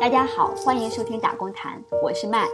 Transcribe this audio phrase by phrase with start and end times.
[0.00, 2.48] 大家好，欢迎收听打工谈，我是 Matt。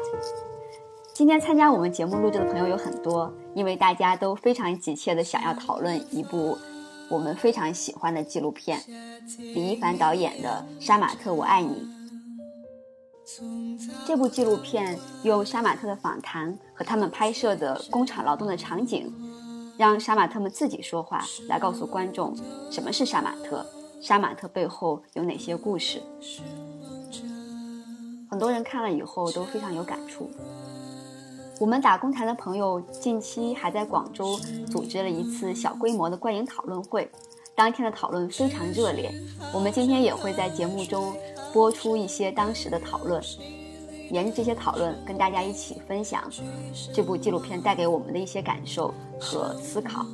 [1.15, 6.59] 今天参加我们节目录制的朋友有很多，因为大家都非常急切的想要讨论一部
[7.09, 8.83] 我们非常喜欢的纪录片，
[9.39, 11.89] 李一凡导演的《杀马特我爱你》。
[14.05, 19.15] 这部纪录片用杀马特的访谈和他们拍摄的工厂劳动的场景，
[19.79, 22.37] 让杀马特们自己说话，来告诉观众
[22.73, 23.65] 什么是杀马特，
[24.03, 26.03] 杀马特背后有哪些故事。
[28.37, 30.31] 很多人看了以后都非常有感触。
[31.59, 34.39] 我们打工谈的朋友近期还在广州
[34.71, 37.11] 组织了一次小规模的观影讨论会，
[37.55, 39.11] 当天的讨论非常热烈。
[39.55, 41.15] 我们今天也会在节目中
[41.51, 43.23] 播出一些当时的讨论，
[44.11, 46.23] 沿着这些讨论跟大家一起分享
[46.93, 50.05] 这部纪录片带给我们的一些感受和思考。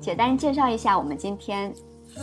[0.00, 1.74] 简单介绍一下我们今天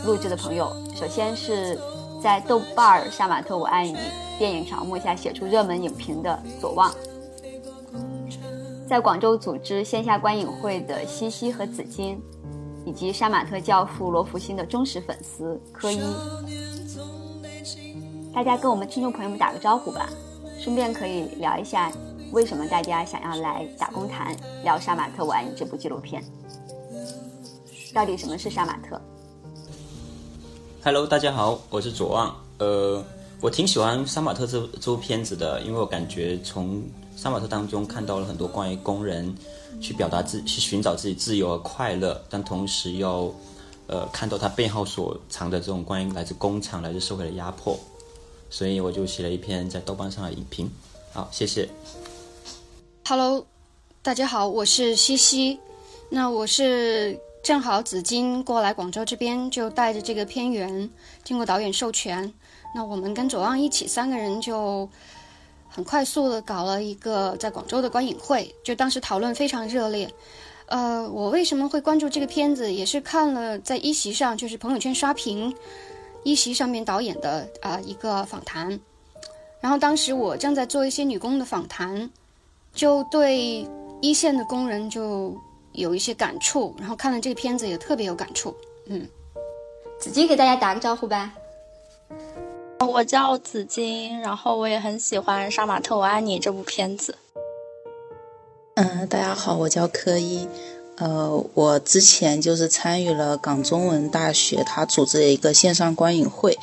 [0.06, 1.78] 录制的朋友，首先是。
[2.22, 3.94] 在豆瓣《杀马特我爱你》
[4.38, 6.94] 电影条目下写出热门影评的左望，
[8.88, 12.22] 在广州组织线下观影会的西西和紫金，
[12.86, 16.00] 以及杀马特教父罗福星的忠实粉丝柯一，
[18.32, 20.08] 大家跟我们听众朋友们打个招呼吧，
[20.60, 21.90] 顺便可以聊一下
[22.30, 26.22] 为什么大家想要来打工谈聊《杀马特我爱你》这部纪录片，
[27.92, 29.00] 到底什么是杀马特？
[30.84, 32.36] ？Hello，大家好，我是左望。
[32.58, 33.00] 呃，
[33.40, 36.78] 我挺喜欢《杀马特》这这部片子的，因为我感觉从
[37.16, 39.32] 《杀马特》当中看到了很多关于工人
[39.80, 43.32] 去表达自、去寻找自己自由和快乐，但同时又
[43.86, 47.78] 呃看到他背后所藏的这种关于来自工厂、来自社会的压迫，
[48.50, 50.68] 所以我就写了一篇在豆瓣上的影评。
[51.12, 51.68] 好，谢谢。
[53.06, 53.46] Hello，
[54.02, 55.60] 大家好，我是西西。
[56.10, 57.16] 那我是。
[57.42, 60.88] 正好紫金过来广州这边，就带着这个片源，
[61.24, 62.32] 经过导演授权，
[62.72, 64.88] 那我们跟左望一起三个人就
[65.68, 70.08] 很快速的搞了一个在广州的观影会，就当时讨论非常热烈。
[70.66, 75.52] 呃，我为什么会关注这个片子，也是看了在一席上，就是朋友圈刷屏，
[76.22, 78.78] 一席上面导演的啊一个访谈，
[79.60, 82.08] 然后当时我正在做一些女工的访谈，
[82.72, 83.66] 就对
[84.00, 85.36] 一线的工人就。
[85.72, 88.54] 有一些感触，然后看了这个片子也特别有感触。
[88.86, 89.08] 嗯，
[90.00, 91.32] 子金给大家打个招呼吧。
[92.80, 97.16] 我叫紫金，然后我也很喜欢《杀马特我爱你》这部片子。
[98.74, 100.48] 嗯，大家好，我叫柯一。
[100.96, 106.58] 呃，我之前就是参与了港中文大学他组织的一个线上观影会，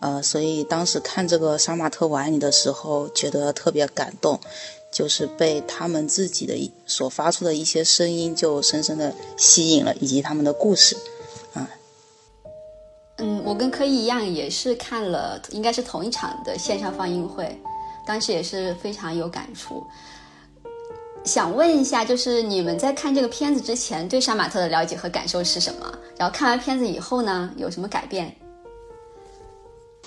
[0.00, 4.38] 呃，所以当时看这个《杀马特我爱你》的时候，觉得特别感动。
[4.90, 10.96] 就是被他们自己的所发出的一些声音就深深的吸引了，以及他们的故事，
[11.54, 11.68] 啊，
[13.18, 17.56] 嗯，我跟柯一一样，也是看了，应该是同一场的线上放映会，
[18.06, 19.86] 当时也是非常有感触。
[21.24, 25.98] 想问一下，就是你们在看这个片子之前，对杀马特的了解和感受是什么？
[26.16, 28.34] 然后看完片子以后呢，有什么改变？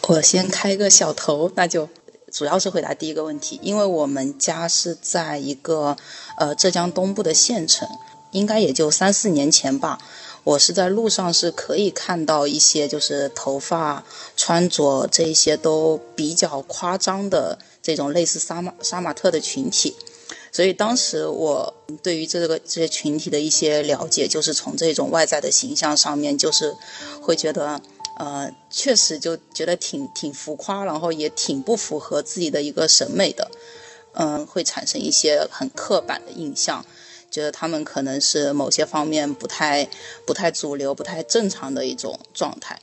[0.07, 1.87] 我先开个小头，那就。
[2.33, 5.95] 主要是回答第一个问题，因为我们家是在一个
[6.35, 7.87] 呃浙江东部的县城，
[8.31, 9.99] 应该也就三四年前吧。
[10.43, 14.03] 我是在路上是可以看到一些就是头发、
[14.35, 19.95] 穿着这一些都比较夸张的这种类似杀马杀马特的群体，
[20.51, 21.71] 所以当时我
[22.01, 26.75] 对于这个这些群体的一些了解，就是从这种外在的形象上面，就是
[27.21, 27.79] 会觉得。
[28.15, 33.49] 呃，确实就觉得挺挺浮夸，然后也挺不符合自己的一个审美的，
[34.13, 36.85] 嗯，会产生一些很刻板的印象，
[37.31, 39.89] 觉得他们可能是某些方面不太
[40.27, 42.79] 不太主流、不太正常的一种状态，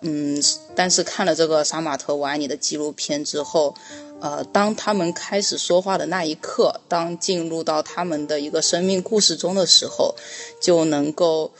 [0.00, 0.42] 嗯，
[0.74, 3.76] 但是看了这个《杀马特我爱你》的纪录片之后，
[4.20, 10.16] 呃，当他们开始说话的那一刻，当进入到他们的一个生命故事中的时候，
[10.60, 11.52] 就能够。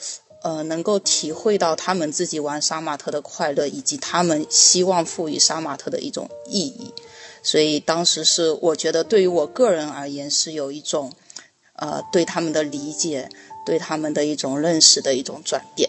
[0.43, 6.93] 呃，能够体会到他们自己玩杀马特的快乐，以及他们希望赋予杀马特的一种意义，
[7.45, 11.13] 所以当时是我觉得对于我个人而言是有一种，
[11.75, 13.29] 呃，对他们的理解，
[13.65, 15.89] 对他们的一种认识的一种转变。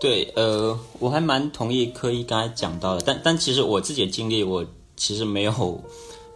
[0.00, 4.64] 对，呃，我还蛮同意柯一刚才讲到的，但但其实我自己的经历，我
[4.96, 5.80] 其实没有，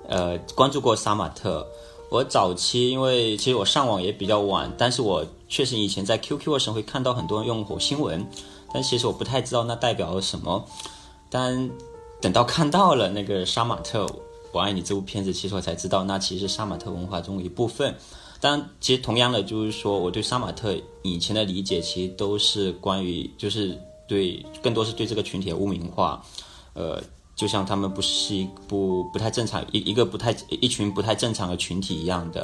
[0.07, 1.67] 呃，关注过杀马特。
[2.11, 8.27] 我早期因为其实我上网也比较晚，但是我确实以前在 QQ 的时候会看到很多人用火新闻，
[8.75, 10.65] 但其实我不太知道那代表了什么。
[11.31, 11.71] 但
[12.21, 14.05] 等到看到了那个《杀马特
[14.51, 17.97] 我爱你》这部片子，其实我才知道那其实是杀马特文化中的一部分。
[18.41, 23.79] 但其实同样的就是说，我对杀马特以前的理解其实都是关于就是
[24.09, 26.25] 对更多是对这个群体的污名化，
[26.75, 27.01] 呃，
[27.41, 32.43] 就像他们不是一不不太正常一一个不太一群不太正常的群体一样的，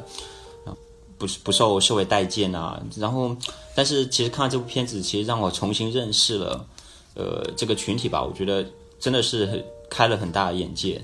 [0.65, 0.73] 啊，
[1.19, 2.83] 不是不受社会待见啊。
[2.97, 3.37] 然后，
[3.75, 6.67] 但是其实看这部片子，其实让我重新认识了，
[7.15, 8.25] 呃，这个群体吧。
[8.25, 8.65] 我觉得
[8.99, 10.99] 真的是开了很大的眼界。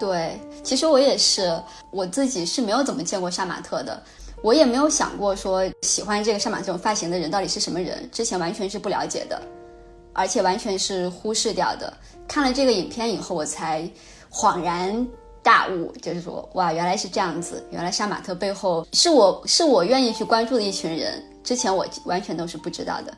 [0.00, 1.62] 对，其实我也是，
[1.92, 4.02] 我自己是没有怎么见过杀马特的，
[4.42, 9.40] 我也没有想过说喜欢这个杀马特这种发型的人到底是什么人，之前完全是不了解的，
[10.12, 11.92] 而且完全是忽视掉的。
[12.26, 13.88] 看了这个影片以后，我才
[14.30, 15.06] 恍然
[15.42, 23.16] 大悟，就是说，哇，原来是这样子，原来杀马特背后是我是我愿意去关注的一群人，之前我完全都是不知道的。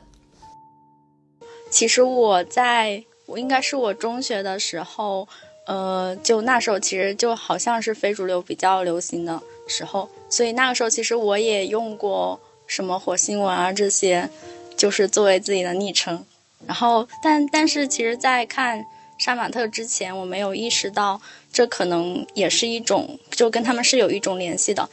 [1.69, 5.27] 其实我在我应该是我中学的时候。
[5.67, 14.29] 呃，就那时候其实就好像是非主流比较流行的时候，所以那个时候其实我也用过什么火星文啊这些，
[14.77, 16.23] 就是作为自己的昵称。
[16.67, 18.85] 然后，但但是其实，在看
[19.17, 21.21] 杀马特之前，我没有意识到
[21.51, 24.89] 这可能也是一种，就跟他们是有一种联系的。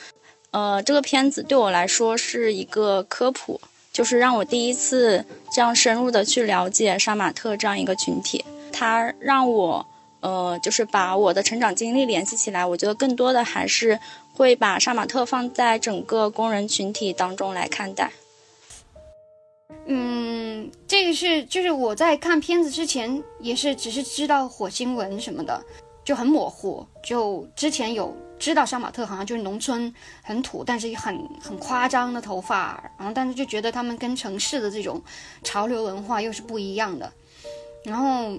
[0.51, 3.61] 呃，这个片子对我来说是一个科普，
[3.93, 9.87] 就是让我第一次这样深入的去了解杀马特这样一个群体，它让我。
[10.23, 13.99] 呃，就是把我的成长经历联系起来，我觉得更多的还是
[14.33, 18.13] 会把杀马特放在整个工人群体当中来看待。
[19.87, 25.63] 嗯，这个是就是我在看片子之前也是只是知道火星文什么的，
[26.05, 26.87] 就很模糊。
[27.03, 29.93] 就之前有知道杀马特好像就是农村
[30.23, 35.03] 很土，但是很很夸张的头发，然后但是就觉得他们跟城市的这种
[35.43, 37.13] 潮流文化又是不一样的，
[37.85, 38.39] 然后。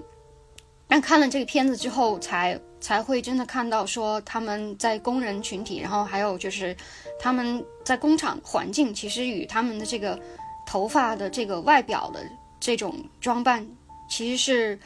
[0.86, 6.76] 但看了这个片子之后，才才会真的看到说他们在工人群体，然后还有就是
[7.20, 10.20] 他们在工厂环境，其实与他们的这个
[10.66, 12.22] 头发的这个外表的
[12.60, 13.68] 这种装扮，
[14.10, 14.80] 其实是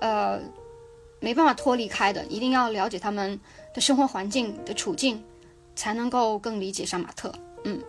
[0.00, 0.38] 呃
[1.20, 2.24] 没办法脱离开的。
[2.26, 3.38] 一定要了解他们
[3.74, 5.22] 的生活环境的处境，
[5.74, 7.32] 才能够更理解杀马特。
[7.64, 7.80] 嗯，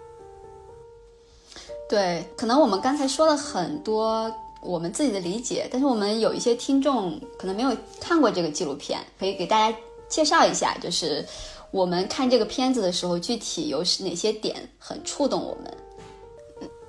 [1.90, 4.34] 对，可能我们刚才说了很多。
[4.66, 11.26] 我们自己的理解，但是我们有一些听众可能没有看过这个纪录片，可以给大家介绍一下，就是
[11.70, 15.78] 我们看这个片子的时候，具体有哪些点很触动我们。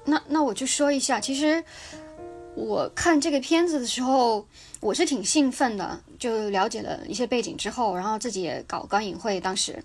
[0.04, 1.62] 那那我就说一下，其实
[2.54, 4.46] 我看这个片子的时候，
[4.80, 9.82] 我是挺兴奋的，就了解了一些背景之后，然后自己也搞观影会，当时，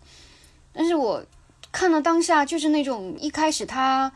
[0.74, 1.24] 但是我
[1.72, 4.12] 看了当下就是那种一开始他。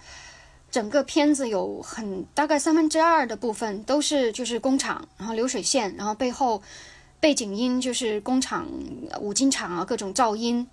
[0.74, 6.60] 整个片子有很大概三分之二的部分都是就是工厂，然后流水线，然后背后
[7.20, 8.68] 背景音就是工厂
[9.22, 10.68] 五金厂啊各种噪音，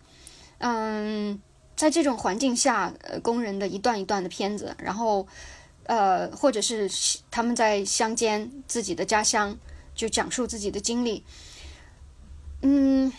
[0.56, 1.38] 嗯，
[1.80, 5.26] 在这种环境下，呃，工人的一段一段的片子，然后
[5.84, 6.86] 呃，或者是
[7.30, 9.56] 他们在乡间自己的家乡
[9.94, 11.24] 就讲述自己的经历，
[12.60, 13.10] 嗯，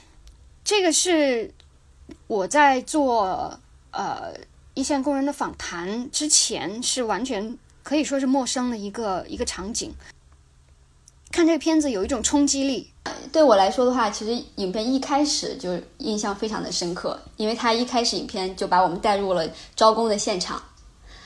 [0.63, 1.51] 这个是
[2.27, 3.59] 我在做
[3.89, 4.31] 呃。
[4.73, 9.93] 一线工人的访谈之前是完全可以说是陌生的一个一个场景。
[11.31, 12.91] 看这个片子有一种冲击力。
[13.31, 20.61] 对我来说的话，其实影片一开始就印象非常的深刻，因为它一开始影片就把我们带入了招工的现场。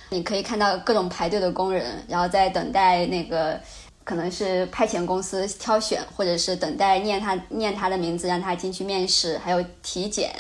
[0.10, 3.60] 你可以看到各种排队的工人，然后在等待那个
[4.04, 10.34] 可能是派遣公司挑选，或者是等待念他念他的名字让他进去面试，还有体检。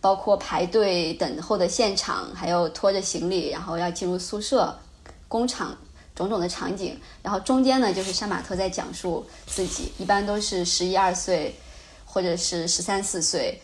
[0.00, 4.76] 包括排队等候的现场，还有拖着行李，然后要进入宿舍、
[5.28, 5.76] 工厂
[6.14, 7.00] 种种的场景。
[7.22, 11.54] 然后中间呢，就是杀马特在讲述自己，一般都是十一二岁，
[12.04, 13.60] 或者是十三四岁，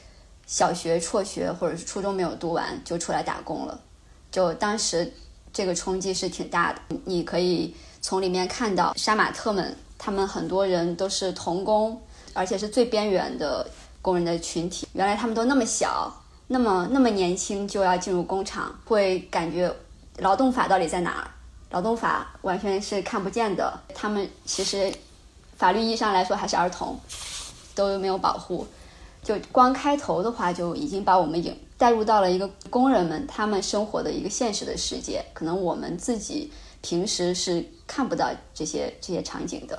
[0.47, 3.81] 小学辍学或者是初中没有读完就出来打工了。
[4.31, 5.13] 就当时
[5.53, 6.81] 这个冲击是挺大的。
[7.05, 12.01] 你可以从里面看到杀马特们，他们很多人都是童工，
[12.35, 13.69] 而且是最边缘的
[14.03, 14.87] 工人的群体。
[14.93, 16.13] 原来他们都那么小。
[16.51, 19.71] 那么那么年轻就要进入工厂，会感觉
[20.17, 21.31] 劳动法到底在哪儿？
[21.71, 23.79] 劳动法完全是看不见的。
[23.95, 24.93] 他们其实
[25.57, 26.99] 法律意义上来说还是儿童，
[27.75, 28.67] 都没有保护。
[29.23, 35.25] 就光开头的话，就已经把我们引带入到了一个工人们他们生活的一个现实的世界。
[35.35, 39.79] 可能我们自己平时是看不到这些这些场景的。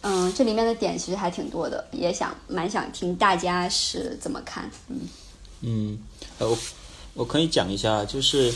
[0.00, 4.70] 嗯，这里面的点其实还挺多的，也想蛮想听大家是怎么看。
[4.88, 5.00] 嗯
[5.60, 5.98] 嗯，
[6.38, 6.58] 呃，我
[7.14, 8.52] 我可以讲一下，就是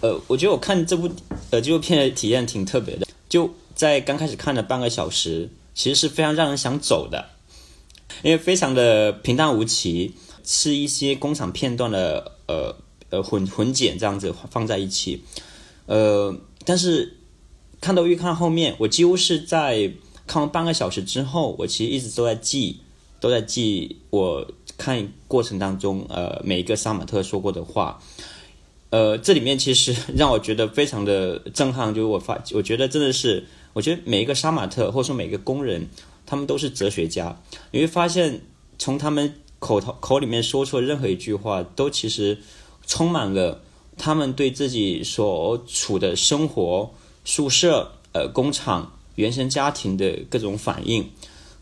[0.00, 1.10] 呃，我觉得我看这部
[1.50, 3.06] 呃纪录片的体验挺特别的。
[3.28, 7.30] 就在刚开始看的半个小时，其实是非常让人想走的，
[8.22, 10.14] 因为非常的平淡无奇，
[10.44, 12.74] 是一些工厂片段的呃
[13.10, 15.22] 呃混混剪这样子放在一起，
[15.86, 17.16] 呃，但是
[17.80, 19.92] 看到预看后面，我几乎是在
[20.26, 22.80] 看完半个小时之后，我其实一直都在记，
[23.20, 28.00] 都在记我看过程当中，呃，每一个杀马特说过的话。
[28.90, 35.86] 呃，这里面其实 让我觉得非常的震撼，就是我发，我觉得真的是，我觉得每一个杀马特或者说每个工人，
[36.24, 37.38] 他们都是哲学家。
[37.70, 38.40] 你会发现，
[38.78, 42.38] 从他们口头口里面说出任何一句话，都其实
[42.86, 43.60] 充满了
[43.98, 46.90] 他们对自己所处的生活、
[47.26, 51.10] 宿舍、呃工厂、原生家庭的各种反应。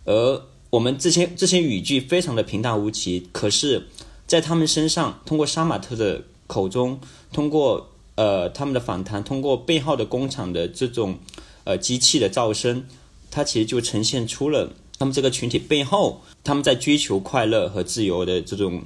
[0.04, 3.88] 而我们这些这些语句非常的平淡无奇，可是，
[4.28, 7.00] 在他们身上，通过杀马特的口中。
[7.33, 11.18] 通过呃他们的访谈，通过背后的工厂的这种
[11.64, 12.85] 呃机器的噪声，
[13.30, 18.83] 它其实就呈现出了他们这个群体背后他们在追求快乐和自由的这种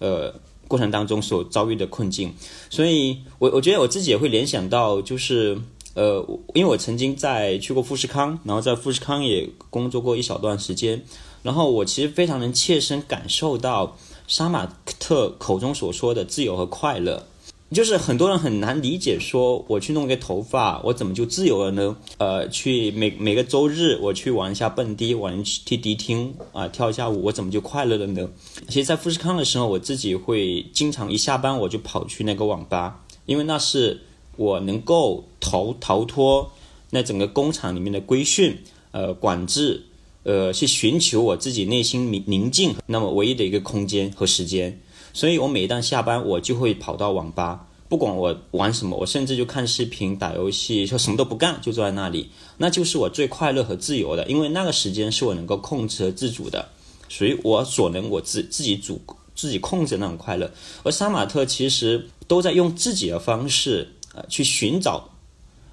[0.00, 0.34] 呃
[0.68, 2.34] 过程当中所遭遇的困境。
[2.68, 5.56] 所以，我我觉得我自己也会联想到，就是
[5.94, 6.22] 呃，
[6.54, 11.02] 因为我曾经在去过富士康，然后在富士康也工作过一小段时间，
[11.42, 14.66] 然后我其实非常能切身感受到杀马
[14.98, 17.26] 特口中所说的自由和快乐。
[17.72, 21.96] 就是很多人很难理解，说我去弄一个头发，我怎么就自由了呢？
[22.18, 28.28] 呃，去每每个周日我去玩一下蹦迪，玩去迪厅啊，跳一下舞，我怎么就快乐了呢？
[28.68, 34.00] 其实，在富士康的时候，我自己会经常一下班我就跑去那个网吧，因为那是
[34.36, 36.52] 我能够逃逃脱
[36.90, 38.56] 那整个工厂里面的规训、
[38.92, 39.82] 呃管制，
[40.22, 44.80] 呃去寻求我自己内心宁宁静，那么唯一的一个空间和时间。
[45.16, 56.68] 所以我每一旦下班，我就会跑到网吧，不管我玩什么，我甚至就看视频、打游戏，说什么都不干，就坐在那里，那就是我最快乐和自由的，因为那个时间是我能够控制和自主的，
[57.08, 59.00] 属于我所能我自自己主
[59.34, 60.50] 自己控制那种快乐。
[60.82, 65.08] 而杀马特其实都在用自己的方式，呃，去寻找，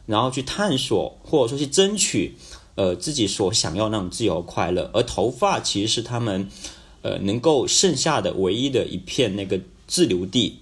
[0.05, 2.37] 然后去探索，或者说去争取，
[2.75, 4.89] 呃，自己所想要那种自由快乐。
[4.93, 6.49] 而头发其实是他们。
[7.03, 10.61] 呃，能够剩下的唯一的一片那个自留地。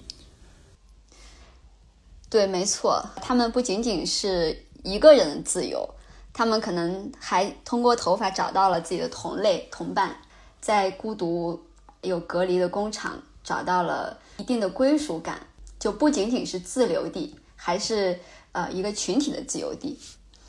[2.29, 5.87] 对，没错，他们不仅仅是一个人的自由，
[6.33, 10.17] 他们可能还通过头发找到了自己的同类同伴，
[10.59, 11.61] 在孤独
[12.01, 15.45] 有隔离的工厂找到了一定的归属感，
[15.79, 18.19] 就不仅仅是自留地，还是
[18.53, 19.99] 呃一个群体的自由地。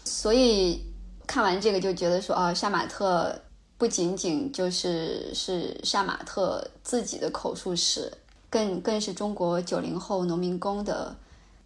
[0.04, 0.80] 所以
[1.26, 3.42] 看完这个就觉得说，哦，杀马特。
[3.78, 8.12] 不仅仅就是是杀马特自己的口述史，
[8.48, 11.16] 更更是中国九零后农民工的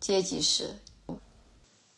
[0.00, 0.70] 阶级史。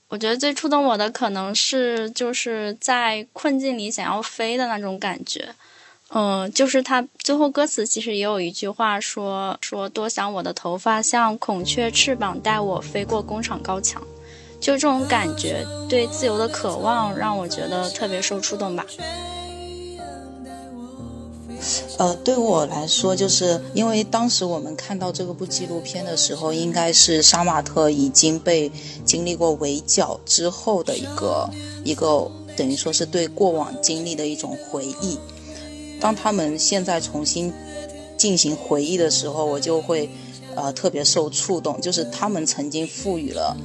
[0.08, 5.54] 我觉得最触动我的可能是就是在困境里想要飞的那种感觉。
[6.10, 14.02] 嗯，就是他最后歌词其实也有一句话说说多想我的头发像孔雀翅膀带我飞过工厂高墙，
[14.58, 18.86] 就这种感觉对自由的渴望让我觉得特别受触动吧。
[21.98, 28.70] 呃，对我来说，就是因为当时我们看到这个部纪录片的时候，应该是杀马特已经被
[29.04, 31.50] 经历过围剿之后的一个
[31.84, 35.18] 一个，等于说是对过往经历的一种回忆。
[36.00, 37.52] 当他们现在重新
[38.16, 40.08] 进行回忆的时候，我就会
[40.54, 43.56] 呃特别受触动，就是他们曾经赋予了。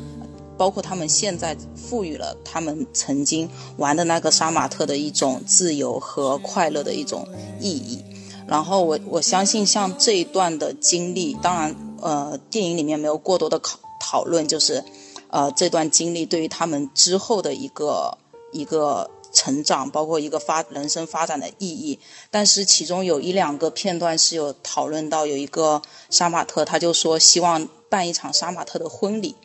[0.58, 7.28] 包括他们现在赋予了他们曾经玩的那个杀马特的一种自由和快乐的一种
[7.60, 8.04] 意义。
[8.46, 14.84] 然后我我相信，像这一段的经历，当然，呃，电影里面没有过多的讨讨论，就是，
[15.30, 18.18] 呃，这段经历对于他们之后的一个
[18.52, 21.98] 一个成长，包括一个发人生发展的意义。
[22.30, 29.36] 但是其中有一两个片段是有讨论到，有一个杀马特，他就说希望办一场杀马特的婚礼。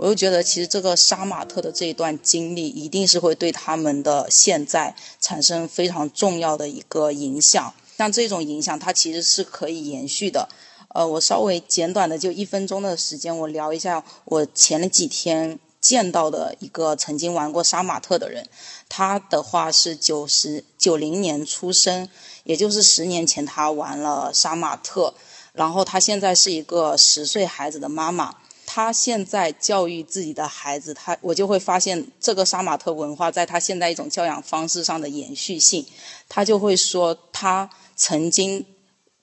[0.00, 7.74] 我就觉得，其实这个杀马特的这一段经历，一定是会对他们的现在产生非常重要的一个影响。
[7.98, 10.48] 像这种影响，它其实是可以延续的。
[10.88, 18.48] 呃，我稍微简短的就一分钟的时间，我聊一下我前几天见到的一个曾经玩过杀马特的人。
[18.88, 22.08] 他的话是九十九零年出生，
[22.44, 25.12] 也就是十年前他玩了杀马特，
[25.52, 28.36] 然后他现在是一个十岁孩子的妈妈。
[28.72, 35.84] 他现在教育自己的孩子，他我就会发现这个杀马特文化在他现在一种教养方式上的延续性。
[36.28, 38.64] 他就会说，他曾经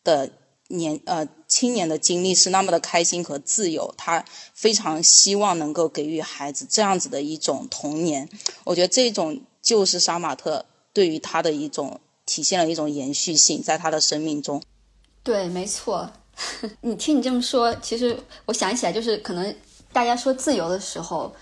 [0.04, 0.30] 的
[0.68, 8.28] 年呃青年的经历是那么的开心和自由，他非常希望能够给予孩子这样子的一种童年。
[8.66, 14.62] 我觉得这种就是杀马特对于他的一种体现了一种延续性，在他的生命中。
[15.24, 16.12] 对，没错。
[16.82, 19.56] 你听你这么说，其实我想起来，就是可能
[19.92, 21.34] 大家说自由的时候，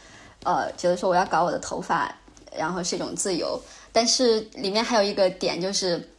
[0.43, 2.13] 呃，觉得说我要搞我的头发，
[2.55, 3.61] 然后是一种自由。
[3.91, 6.09] 但是里面还有一个点就是，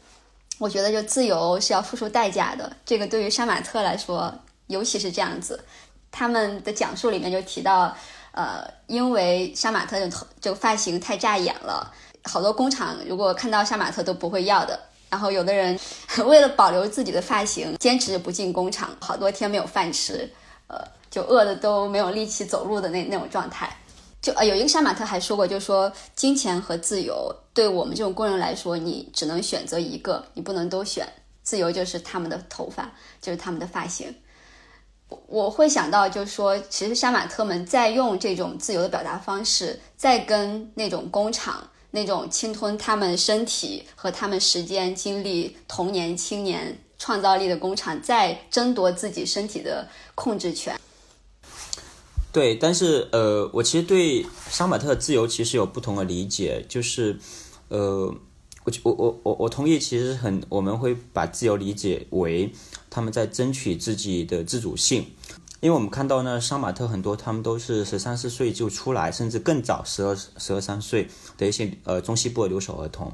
[0.59, 2.71] 我觉得就自由是要付出代价的。
[2.85, 4.35] 这个对于杀马特来说，
[4.67, 5.63] 尤其是这样子。
[6.11, 7.95] 他们的讲述里面就提到，
[8.33, 11.93] 呃，因为杀马特的头这个发型太扎眼了，
[12.25, 14.79] 好多工厂如果看到杀马特都不会要的。
[15.17, 15.81] 然后有的人
[16.27, 20.31] 为了保留自己的发型，坚持不进工厂，好多天没有饭吃，
[20.67, 20.77] 呃，
[21.11, 23.75] 就饿的都没有力气走路的那那种状态。
[24.21, 31.09] 就呃，有一个杀马特还说过，就说金钱和自由对我们这种工人来说，你只能选择一个，你不能都选。
[31.43, 32.93] 自由就是他们的头发，
[33.23, 34.15] 就是他们的发型。
[35.29, 41.67] 我会想到，就是说，其实杀马特们在用这种自由的表达方式，在跟那种工厂。
[41.97, 50.79] 那种侵吞他们身体和他们时间、精力、童年、青年创造力的工厂，在争夺自己身体的控制权。
[52.31, 57.19] 对，但是呃，我其实对杀马特自由其实有不同的理解，就是
[57.69, 58.15] 呃，
[58.65, 62.53] 我我我我我同意，其实很我们会把自由理解为
[62.91, 65.07] 他们在争取自己的自主性。
[65.61, 73.13] 因为我们看到呢，杀马特很多，他们都是十三四岁就出来，甚至更早，十二十二三岁的一些呃中西部的留守儿童。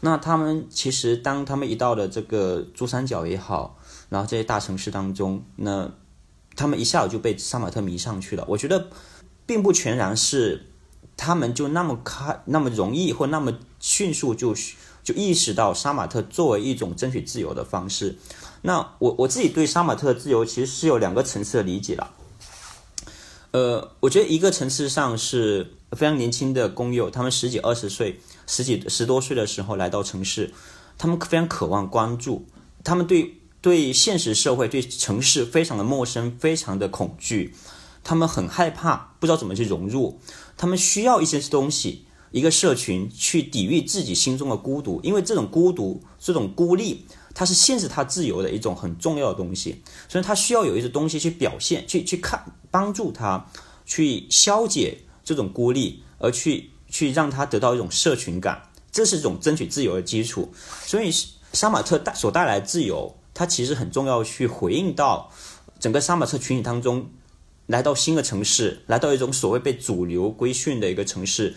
[0.00, 5.90] 那他们其实当他们一到了这个珠三角也好，然后这些大城市当中，那
[6.56, 8.44] 他们一下子就被杀马特迷上去了。
[8.48, 8.88] 我觉得
[9.46, 10.66] 并不全然是
[11.16, 14.54] 他们就那么开那么容易或那么迅速就
[15.04, 18.16] 就意识到杀马特作为一种争取自由的方式。
[18.62, 22.10] 那我我自己对杀马特自由其实是有两个层次的理解了。
[23.52, 30.52] 呃，我觉得一个层次上是非常年轻的工友，他们十几二十岁、十几十多岁的时候来到城市，
[30.98, 32.46] 他们非常渴望关注，
[32.82, 37.54] 他们对对现实社会、对城市非常的陌生，非常的恐惧，
[38.02, 40.18] 他们很害怕，不知道怎么去融入，
[40.56, 47.06] 他们需要一些东西，一个社群去抵御自己心中的孤独，因为这种孤独、这种孤立。
[47.34, 53.46] 它是限制他自由的一种很重要的东西，所以他需要有一些东西去表现，去去看，帮助他
[53.86, 60.52] 去消解这种孤立，而去去让他得到一种社群感，这是一种争取自由的基础。
[60.84, 61.10] 所以
[61.52, 65.30] 杀马特带所带来自由，它其实很重要，去回应到
[65.78, 67.08] 整个杀马特群体当中，
[67.66, 71.54] 来到新的城市，来到一种所谓被主流规训的一个城市。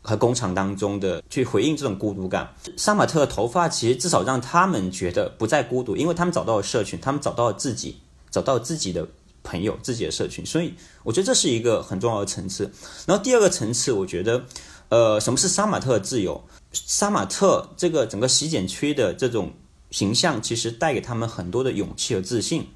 [0.00, 7.98] 和工厂当中的去回应这种孤独感，杀马特的头发其实至少让他们觉得不再孤独，因为他们找到了社群，他们找到了自己，
[8.30, 9.06] 找到自己的
[9.48, 10.44] 朋友，自己的社群。
[10.44, 12.70] 所以我觉得这是一个很重要的层次。
[13.06, 14.44] 然后第二个层次，我觉得，
[14.90, 16.40] 呃，什么是杀马特自由？
[16.72, 19.50] 杀马特这个整个洗剪吹的这种
[19.90, 22.68] 形象，其实带给他们很多的勇气和自信。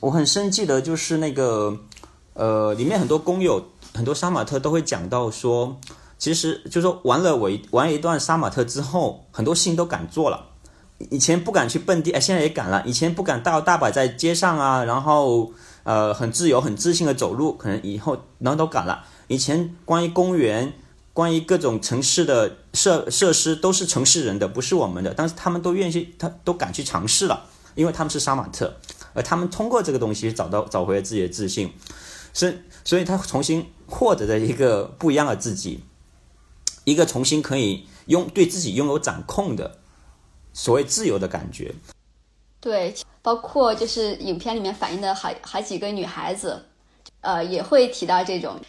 [0.00, 1.76] 我很深记得，就是那个，
[2.34, 5.76] 呃，里面很多工友，很多杀马特都会讲到说。
[6.18, 10.50] 其实就说玩了我玩一段杀马特之后，很多事情都敢做了。
[11.10, 12.80] 以前不敢去蹦迪，哎，现在也敢了。
[12.86, 15.52] 以前不敢大大摆在街上啊，然后
[15.84, 19.04] 呃很自由、很自信的走路，可能以后然后都敢了。
[19.28, 20.72] 以前关于公园、
[21.12, 28.76] 关于各种城市的设设施都是城市人的，不是我们的，但是他们都愿意，他都敢去尝试了，因为他们是杀马特，
[29.14, 31.72] 而他们通过这个东西找到找回了自己的自信，
[32.32, 35.80] 所以所以他重新获得了一个不一样的自己。
[36.84, 39.78] 一个重新可以拥对自己拥有掌控的
[40.52, 41.72] 所谓自由的感觉，
[42.60, 46.60] 对，包括就是影片里面反映的好好几个女孩子，
[47.20, 48.60] 呃，也会提到这种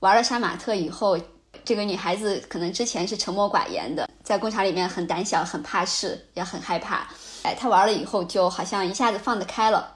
[0.00, 1.18] 玩了杀马特以后，
[1.64, 7.06] 这个女孩子可能之前是沉默寡言的，在工厂里面很胆小、很怕事，也很害怕。
[7.42, 9.94] 哎，她玩了以后，就好像一下子放得开了，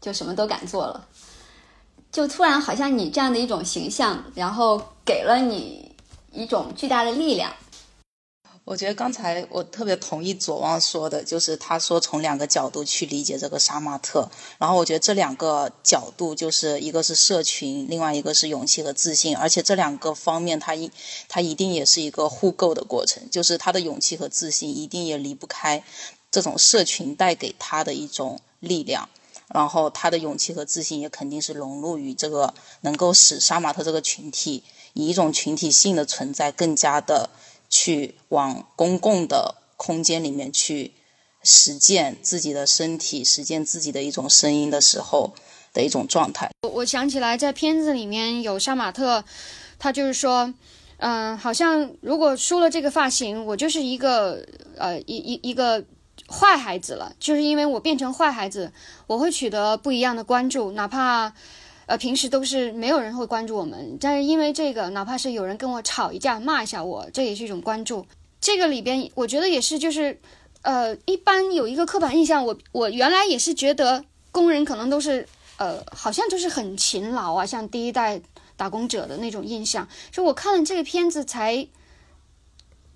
[0.00, 1.08] 就什么都敢做了，
[2.12, 5.92] 就突然好像你这样的一种形象，然后给了你。
[6.36, 7.48] 一种巨大的力量。
[8.64, 14.30] 我觉得刚才我特别同意左望说的，就是他说从两个角度去理解这个杀马特。
[14.58, 19.36] 然后我觉得这两个角度就是一个是社群，另外一个是勇气和自信。
[19.36, 20.90] 而且这两个方面，它一
[21.28, 25.84] 它一定也是一个互构的过程，就是他的勇气和自信一定也离不开
[26.30, 29.10] 这种社群带给他的一种力量。
[29.52, 34.64] 然后他的勇气和自信也肯定是融入于这个能够使杀马特这个群体。
[34.94, 37.28] 以一种群体性的存在，更加的
[37.76, 40.92] 去往公共的空间里面去
[41.42, 45.34] 实践自己的身体，实践自己的一种声音的时候
[45.72, 46.48] 的一种状态。
[46.62, 49.24] 我我想起来，在片子里面有杀马特，
[49.76, 50.54] 他就是说，
[50.98, 54.46] 嗯，好像如果梳了这个发型，我就是一个
[54.78, 55.84] 呃一一一个
[56.28, 58.72] 坏孩子了，就是因为我变成坏孩子，
[59.08, 61.34] 我会取得不一样的关注，哪怕。
[61.86, 68.06] 呃，平时都是没有人会关注我们，但是因为这个，哪怕是有人跟我吵一架、骂一下我，这也是一种关注。
[68.40, 70.18] 这个里边，我觉得也是，就是，
[70.62, 78.20] 呃，一般有一个刻板印象，我我原来也是觉得工人可能都是，呃，好像就是很勤劳啊，像第一代
[78.56, 79.86] 打工者的那种印象。
[80.10, 81.66] 就我看了这个片子，才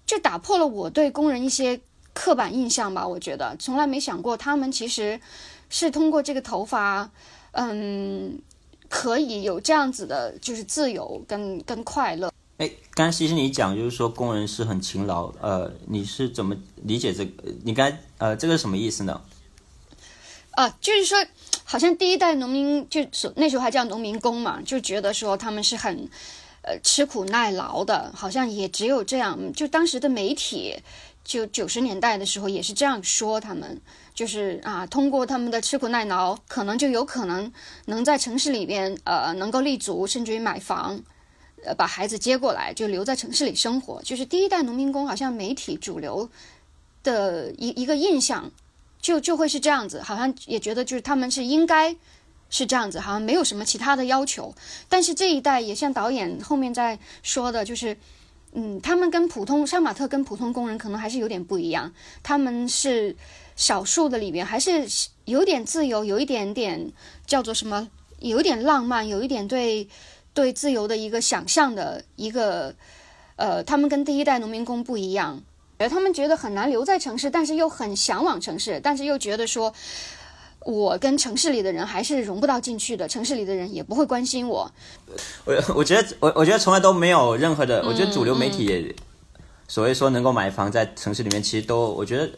[0.07, 1.81] 就打破了我对工人一些
[2.15, 3.07] 刻板印象吧。
[3.07, 5.21] 我觉得从来没想过他们其实
[5.69, 7.11] 是通过这个头发，
[7.53, 8.41] 嗯。
[8.89, 12.33] 可以有这样子的，就是自由跟跟快乐。
[12.57, 17.45] 哎，刚其实你讲就是说工人是很勤劳，呃，你是怎么理解这个？
[17.63, 19.21] 你刚呃，这个什么意思呢？
[20.53, 21.17] 啊，就是说，
[21.63, 23.01] 好像第一代农民就
[23.37, 26.09] 那时候还叫农民工嘛，就觉得说他们是很
[26.63, 29.39] 呃吃苦耐劳的，好像也只有这样。
[29.53, 30.75] 就当时的媒体，
[31.29, 33.79] 就九十年代的时候也是这样说他们。
[34.15, 37.53] 就是啊，通过他们的吃苦耐劳，可能就有可能
[37.85, 41.01] 能在城市里边呃能够立足，甚至于买房，
[41.65, 44.03] 呃把孩子接过来就留在城市里生活。
[44.03, 46.29] 就是第一代农民工，好像媒体主流
[47.05, 48.51] 的一一个印象，
[49.01, 51.95] 就就会是这样子，好像也觉得就是他们是应该
[52.51, 54.53] 是这样子，好像没有什么其他的要求。
[54.89, 57.97] 但是这一代也像导演后面在说的，就是
[58.53, 63.17] 嗯，他们跟普通杀马特跟普通工人可能还是有点不一样，他们是。
[63.59, 64.87] 少数的里边还是
[65.25, 66.93] 有点自由，有一点点
[67.27, 67.89] 叫做什么，
[68.21, 69.89] 有一点浪漫，有一点对
[70.33, 72.73] 对自由的一个想象的一个，
[73.35, 75.43] 呃，他们跟第一代农民工不一样，
[75.79, 79.75] 呃，他们觉得很难留在城市，但是又很向往城市，但是又觉得说，
[80.61, 84.71] 我跟城市里的人还是融不到进去的，城市里的人也不会关心我。
[85.45, 88.95] 我我觉得我我觉得从来都没有任何的，我觉得主流媒体也
[89.67, 92.31] 所谓说能够买房在城市里面，其实都我觉得。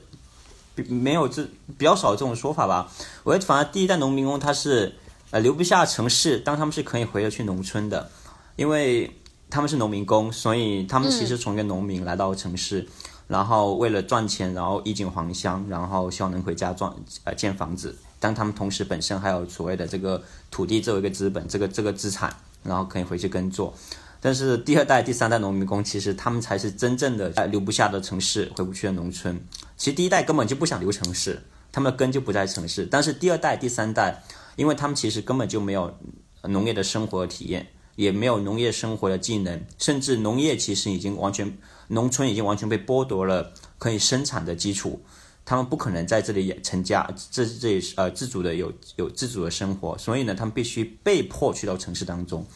[0.88, 2.90] 没有这比较少这种说法吧？
[3.22, 4.94] 我觉得反而第一代农民工他是
[5.30, 8.09] 呃留不下城市，当他们是可以回得去农村的，
[8.56, 9.11] 因为
[9.50, 12.88] 他们是农民工，所以他们其实从一个农民来到城市，
[13.30, 17.96] 然后为了赚钱，然后衣锦还乡，然后希望能回家赚呃建房子。
[18.18, 23.72] 但他们同时本身还有所谓的这个土地作为一个资本，这个这个资产，然后可以回去耕作。
[24.20, 29.40] 但是第二代、第三代农民工，其实他们才是真正的在留不下的城市，回不去的农村。
[29.76, 31.40] 其实第一代根本就不想留城市，
[31.70, 32.84] 他们的根就不在城市。
[32.84, 34.24] 但是第二代、第三代，
[34.56, 35.96] 因为他们其实根本就没有
[36.42, 41.56] 农业的生活体验，也没有农业生活的技能，甚至农业其实已经完全，
[41.90, 45.00] 农村已经完全被剥夺了可以生产的基础。
[45.44, 52.46] 他们不可能在这里成家，这这里呃自主的有有自主的生活，所以呢，他们必须被迫去到城市当中。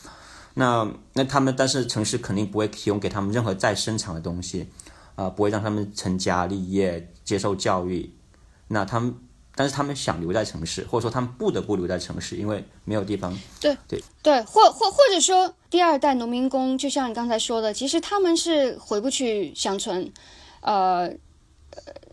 [0.55, 4.69] 那那他们，但是城市肯定不会提供给他们任何再生产的东西，
[5.17, 8.15] 啊，不会让他们成家立业、接受教育。
[8.69, 9.15] 那他们，
[9.55, 13.37] 但是他们想留在城市，或者说他们不得不留在城市，因为没有地方。
[13.61, 20.13] 对对对，或或或者说，第二代农民工，就像你刚才说的，其实他们是回不去乡村，
[20.61, 21.13] 呃。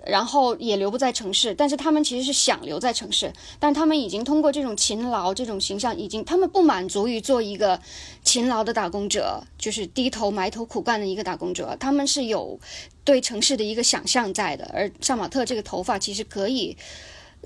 [0.03, 7.79] 然后也留不在城市，但是他们其实是想留在城市，但他们已经通过这种勤劳这种形象，已经他们不满足于做一个
[8.23, 12.59] 勤劳的打工者，就是低头埋头苦干的一个打工者，他们是有
[13.03, 14.67] 对城市的一个想象在的。
[14.73, 16.75] 而杀马特这个头发其实可以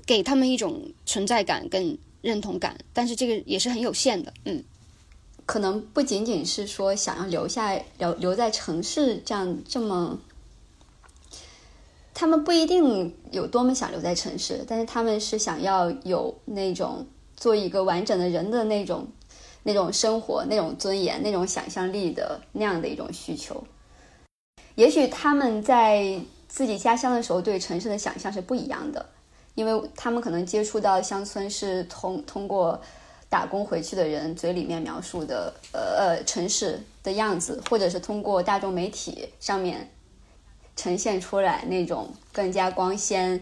[0.06, 4.32] 给他们一种存在感跟认同感，但是这个也是很有限的。
[4.44, 4.62] 嗯，
[5.44, 10.18] 可能不仅仅是说想要留下留留在城市这样这么。
[12.18, 19.06] 他们不一定有多么想留在城市，但是他们是想要有那种做一个完整的人的那种、
[19.64, 23.62] 那种生活、那种尊严、那种想象力的那样的一种需求。
[24.76, 29.04] 也许他们在自己家乡的时候对城市的想象是不一样的，
[29.56, 32.80] 因为他们可能接触到乡村是通通过
[33.28, 39.90] 打工回去的人嘴里面描述的呃呃城市的样子，或者是通过大众媒体上面。
[40.78, 43.40] 呈现出来那种更加光鲜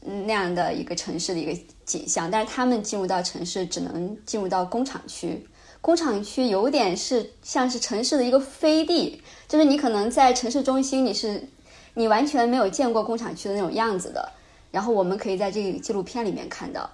[0.00, 5.46] 那样的一个城市的一个景象，但是他们进入到城市只能进入到工厂区，
[5.80, 11.48] 工厂区有点是像是城市的一个飞地，就是你可能在城市中心你是
[11.94, 14.32] 你完全没有见过工厂区的那种样子的。
[14.72, 16.90] 然后我们可以在这个纪录片里面看到，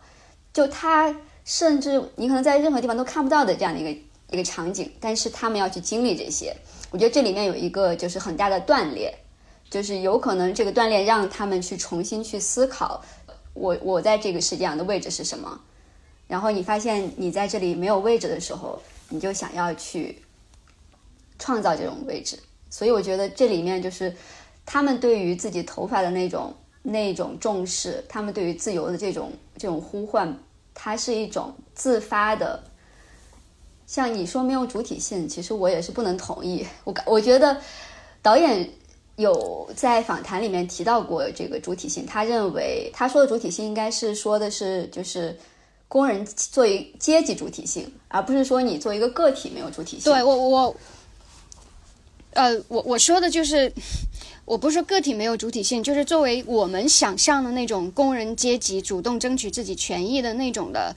[0.53, 4.01] 就他甚至你可能在任何地方都看不到的这样的一个
[4.33, 6.55] 一个场景，但是他们要去经历这些，
[6.91, 9.15] 我觉得这里面有一个就是很大的断裂。
[9.71, 13.05] 就是有可能这个锻炼让他们去重新去思考，
[13.53, 15.61] 我我在这个世界上的位置是什么。
[16.27, 20.23] 然后你发现你在这里没有位置的时候，你就想要去
[21.39, 22.39] 创造这种位置。
[22.71, 24.17] 所以我觉得这里面就是
[24.65, 26.57] 他们对于自己头发的那种
[26.91, 30.37] 那种重视，他们对于自由的这种这种呼唤，
[30.75, 32.63] 它是一种自发的
[33.87, 36.67] 像你说没有主体性，其实我也是不能同意。
[36.85, 37.57] 我我觉得
[38.21, 38.69] 导演
[39.17, 45.37] 有在访谈里面提到过这个主体性，他认为他说的主体性应该是说的是就是
[45.89, 50.13] 工人作为阶级主体性，而不是说你作为一个个体没有主体性。
[50.13, 50.77] 对我我，
[52.35, 53.73] 呃，我我说的就是，
[54.45, 60.95] 我不是说个体没有主体性，就是作为我们想象的那种工人阶级主动争取自己权益的那种的，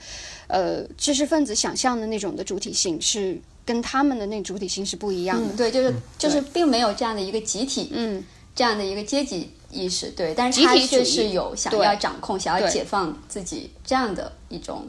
[0.47, 5.53] 呃，知识分子想象的那种的主体性是跟他们的那主体性是不一样的。
[5.53, 14.85] 嗯，对，就是就是并没有这样的一个集体，嗯，这样的一个阶级意识，对，但是他集体主义却是有想要掌控、想要解放自己这样的一种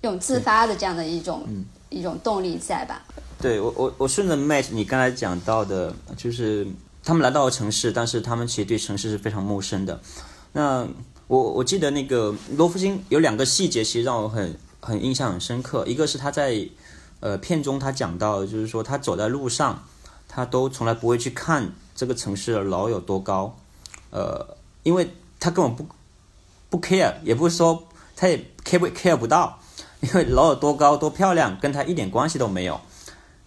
[0.00, 1.44] 一种自发的这样的一种、
[1.88, 3.02] 一种动力在吧？
[3.40, 6.66] 对我我我顺着麦你刚才讲到的，就是
[7.04, 10.00] 他们来到了城市，但是他们其实对城市是非常陌生的。
[10.52, 10.88] 那
[11.26, 15.84] 我我记得那个罗福星有两个细节，其实让我很很印象很深刻。
[15.86, 16.66] 一个是他在
[17.20, 19.84] 呃片中他讲到，就是说他走在路上，
[20.26, 23.54] 他都从来不会去看这个城市的楼有多高，
[24.10, 25.86] 呃，因为他根本不
[26.70, 29.58] 不 care，也不是说他也 care 不 care 不到，
[30.00, 32.80] 因为楼有多高多漂亮跟他一点关系都没有。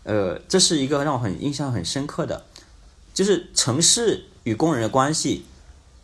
[0.04, 2.46] 呃，这是一个让我很印象很深刻的，
[3.14, 5.46] 就是城市与工人的关系，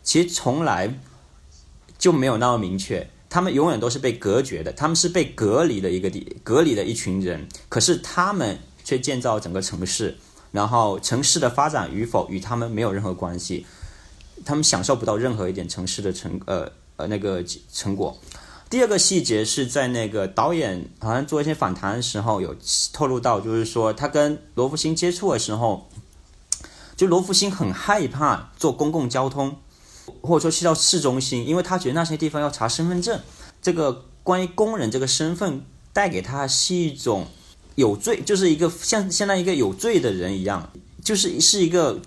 [0.02, 0.98] 其实从来
[1.98, 10.16] 就没有那么明确，他们永远都是被隔绝的，他们是被隔离的一个地，隔离的一群人，可是他们却建造整个城市，
[10.52, 13.66] 然后城市的发展与否与他们没有任何关系，
[14.44, 18.16] 他们享受不到任何一点城市的成呃呃那个成果。
[18.68, 22.56] 第二个细节是在那个导演好像做一些访谈的时候有
[22.92, 25.88] 透露到，就是说他跟罗福星接触的时候，
[26.96, 29.56] 就罗福星很害怕坐公共交通，
[30.20, 33.20] 或者说去到市中心，因为他觉得那些地方要查身份证。
[33.62, 37.28] 这个关于工人这个身份带给他是一种
[37.76, 40.72] 有罪，就是一个像相当于一个有罪的人一样，
[41.04, 42.00] 就是是一个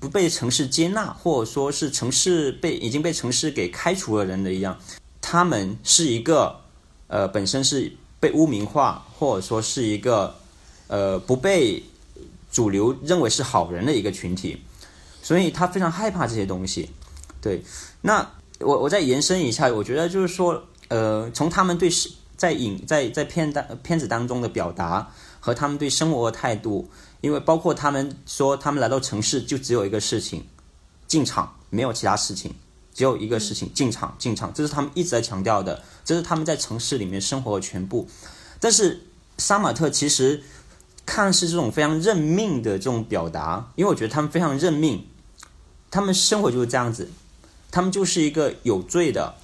[0.00, 4.76] 不被城市接纳，或者说是城市被已经被城市给开除了人的一样。
[5.32, 6.60] 他们是一个
[7.06, 7.90] 呃本身是
[8.20, 10.36] 被污名化，或者说是一个
[10.88, 11.82] 呃不被
[12.50, 14.62] 主流认为是好人的一个群体，
[15.22, 16.90] 所以他非常害怕这些东西。
[17.40, 17.64] 对，
[18.02, 21.88] 那我我再延伸一下，我觉得就是说，呃，从他们对
[22.36, 26.90] 在影在在片当片子当中的表达和他们对生活的态度，
[27.22, 30.44] 因为包括他们说他们来到城市就只有一个事情，
[31.08, 32.54] 进厂，没有其他事情。
[32.94, 38.08] 只有一个事情，进场，进场，这是他们一直在强调的，这是他们在城市里面生活的全部。
[38.60, 39.06] 但是
[39.38, 40.42] 杀马特其实
[41.04, 45.06] 看似这种非常认命的这种表达，因为我觉得他们非常认命，
[45.90, 47.10] 他们生活就是这样子，
[47.70, 49.34] 他们就是一个有罪的，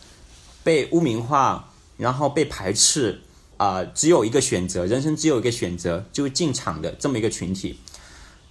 [0.63, 3.23] 被污名化，然后被排斥，
[3.57, 7.81] 啊、只有一个选择，人生只有一个选择，就是进场的这么一个群体。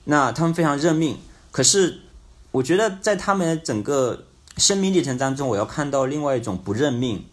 [0.03, 1.17] 那他们非常认命，
[1.51, 1.99] 可是
[2.51, 4.26] 我觉得在他们整个
[4.58, 7.26] 生命历程当中，我要看到另外一种不认命，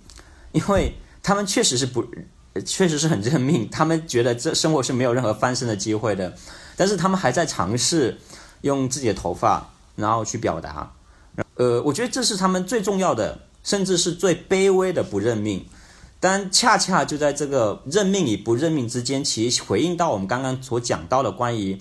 [0.53, 2.05] 因为他们确实是不，
[2.65, 3.69] 确实是很认命。
[3.71, 6.35] 他们觉得这生活是没有任何翻身的机会的，
[6.77, 8.19] 但是他们还在尝试
[8.61, 10.93] 用自己的头发，然后去表达。
[11.57, 15.65] 呃，我觉得这是他们最重要的，甚至是最卑微的不认命。
[16.21, 21.81] 但恰恰就在这个认命与不认命之间，其实回应到我们刚刚所讲到的关于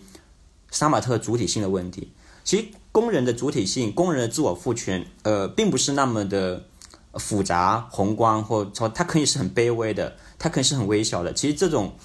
[0.70, 2.12] 杀马特主体性的问题。
[2.44, 6.64] 其实工人的主体性、工人的自我赋权，呃，并不是那么的
[7.16, 11.34] 复杂、宏观，或者说它可以是很卑微的，它可以是很微小的。
[11.34, 11.96] 其实这种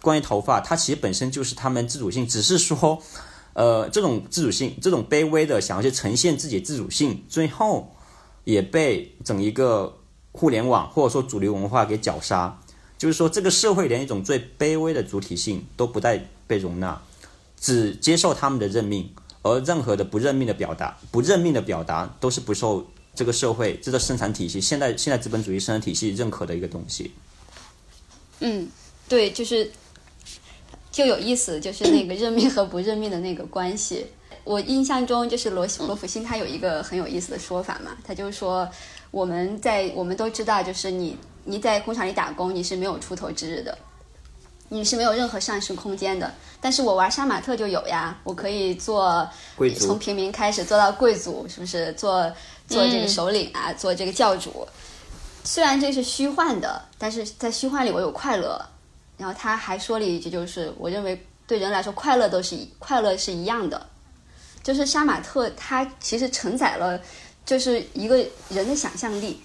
[0.00, 3.02] 关于头发，它其实本身就是他们自主性，只是说，
[3.54, 7.92] 呃，这种自主性、这种卑微的想要去呈现自己自主性，最后
[8.44, 9.98] 也被整一个
[10.30, 12.60] 互联网或者说主流文化给绞杀。
[12.96, 17.02] 就是说，这个社会连一种最卑微的主体性都不带被容纳。
[17.60, 19.08] 只接受他们的任命，
[19.42, 27.12] 而任何的不认命的表达、不认命的表达，都是不受这个社会、这个生产体系、现代现代资本主义生产体系认可的一个东西。
[28.40, 28.68] 嗯，
[29.08, 29.70] 对，就是
[30.90, 34.06] 就有意思，就是那个认命和不认命的那个关系。
[34.44, 38.68] 我印象中，就是罗罗福星他有一个很有意思的说法嘛，他就是说
[39.10, 43.78] 我们在我们都知道，就是你你在工厂里打工，你是没有出头之日的。
[44.72, 51.92] 你是没有任何上升空间的，但是我玩杀马特就有呀，我可以做贵族从平民开始做到贵族，是不是？
[51.92, 52.22] 做
[52.66, 54.66] 做这个首领啊，做这个教主。
[55.44, 58.58] 虽然这是虚幻的，但是在虚幻里我有快乐。
[59.18, 63.86] 然后他还说了一句，就是我认为对人来说，快乐都是一快乐是一样的。
[64.62, 66.98] 就是杀马特，它其实承载了
[67.44, 68.16] 就是一个
[68.48, 69.42] 人的想象力。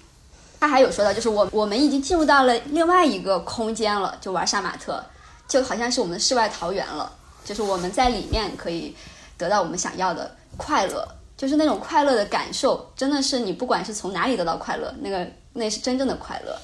[0.59, 5.03] 他还有说到，就是我我们已经进入到了另外一个空间了，就玩杀马特。
[5.47, 7.11] 就好像是我们的世外桃源了，
[7.45, 8.95] 就是我们在里面可以
[9.37, 11.07] 得到我们想要的快乐，
[11.37, 16.55] 就是那种快乐的感受，真的是你不管是从哪里得到快乐，那个那是真正的快乐。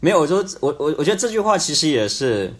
[0.00, 2.52] 没有，我说我我我觉得这句话其实也是，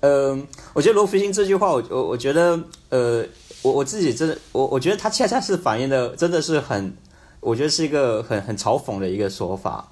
[0.00, 3.24] 嗯、我觉得罗福星这句话，我我我觉得，呃，
[3.62, 6.94] 我我自己真的，我我觉得他恰恰是反映的，真的是很，
[7.40, 9.88] 我觉得是一个很很嘲讽的一个说法，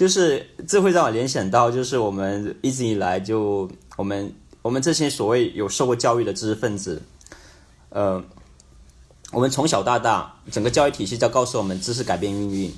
[0.00, 4.32] 就是这会让我联想到，就是我们一直以来就我们
[4.62, 7.02] 我们这些所谓有受过教育的知识分子，
[7.90, 8.24] 呃，
[9.30, 12.72] 我们从小到大，整个教育体系在告诉我们，知识改变命运。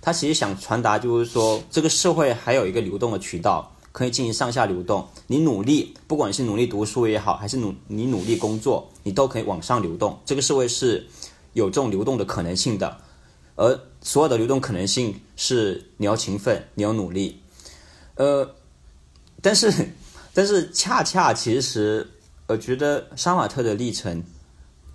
[0.00, 5.08] 他其实想传达就是说，这个社会还有一个流动的渠道，可以进行上下流动。
[5.26, 10.16] 你努力，不管是努力读书也好，还是努你努力工作，你都可以往上流动。
[10.24, 11.04] 这个社会是
[11.52, 12.96] 有这种流动的可能性的，
[13.56, 17.42] 而所有的流动可能性是你要勤奋，你要努力。
[18.14, 18.54] 呃，
[19.40, 19.72] 但是
[20.34, 22.08] 但是恰恰其实，
[22.46, 24.22] 我觉得杀马特的历程，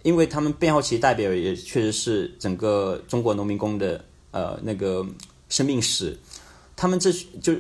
[0.04, 4.04] 因为他们背后其实代表也确实是整个中国农民工的。
[4.32, 5.06] 呃，那个
[5.48, 6.20] 生命史，
[6.76, 7.10] 他们这
[7.42, 7.56] 就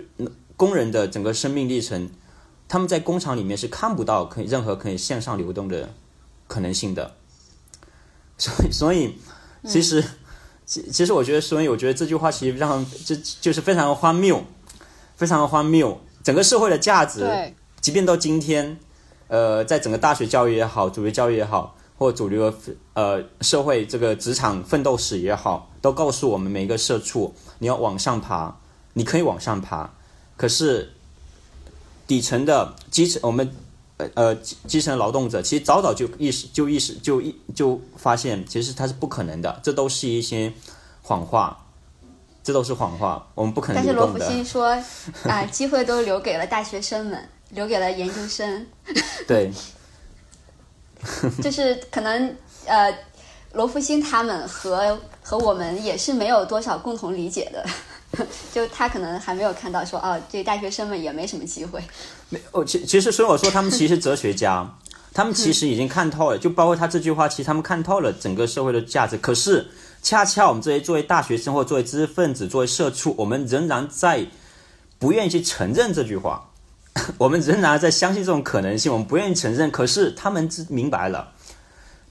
[0.58, 2.10] 工人的整个生命历程，
[2.67, 5.93] 他们在工厂里面是看不到可以任何可以向上流动的
[6.49, 7.15] 可能性的，
[8.38, 9.15] 所以，所以
[9.65, 10.03] 其实，
[10.65, 14.43] 其其实我觉得，所以我觉得这句话其实让就就是非常的荒谬，
[15.15, 18.78] 非常的荒谬，整个社会的价值，即便到今天，
[19.28, 21.75] 呃，在整个大学教育也好，主流教育也好。
[21.97, 22.58] 或主流的
[22.93, 28.54] 呃社会这个职场奋斗史也好，都告诉我们每一个社畜，你要往上爬，
[28.91, 29.89] 你可以往上爬，
[30.36, 30.91] 可是
[32.06, 33.49] 底层的基层我们
[33.97, 40.51] 呃呃基层劳动者，其实早早就意识就意识就一就发现，其实它是不可能的，这都是一些
[41.01, 41.65] 谎话，
[42.43, 44.19] 这都是谎话，我们不可能但是罗福。
[44.27, 44.77] 星说
[45.23, 48.67] 啊，机会都留给了大学生们，留给了研究生。
[49.27, 49.51] 对，
[51.41, 52.93] 就是可能呃，
[53.53, 57.65] 罗福星他们和和我们也是没有多少共同理解的，
[58.54, 61.82] 就他可能还没有看到说哦，这大学生们也没什么机会。
[62.30, 64.78] 没哦，其其实所以我说他们其实哲学家，
[65.13, 69.17] 他们其实已经看透了，就包括他这句话，其实他们看透了整个社会的价值。
[69.17, 69.67] 可是
[70.01, 74.25] 恰恰我们这些作为大学生或作为知识分子、作为社畜，我们仍然在
[74.99, 76.49] 不愿意去承认这句话，
[77.17, 79.71] 我们仍然在相信这种可能性，我们不愿意承认。
[79.71, 81.34] 可是他们知明白了，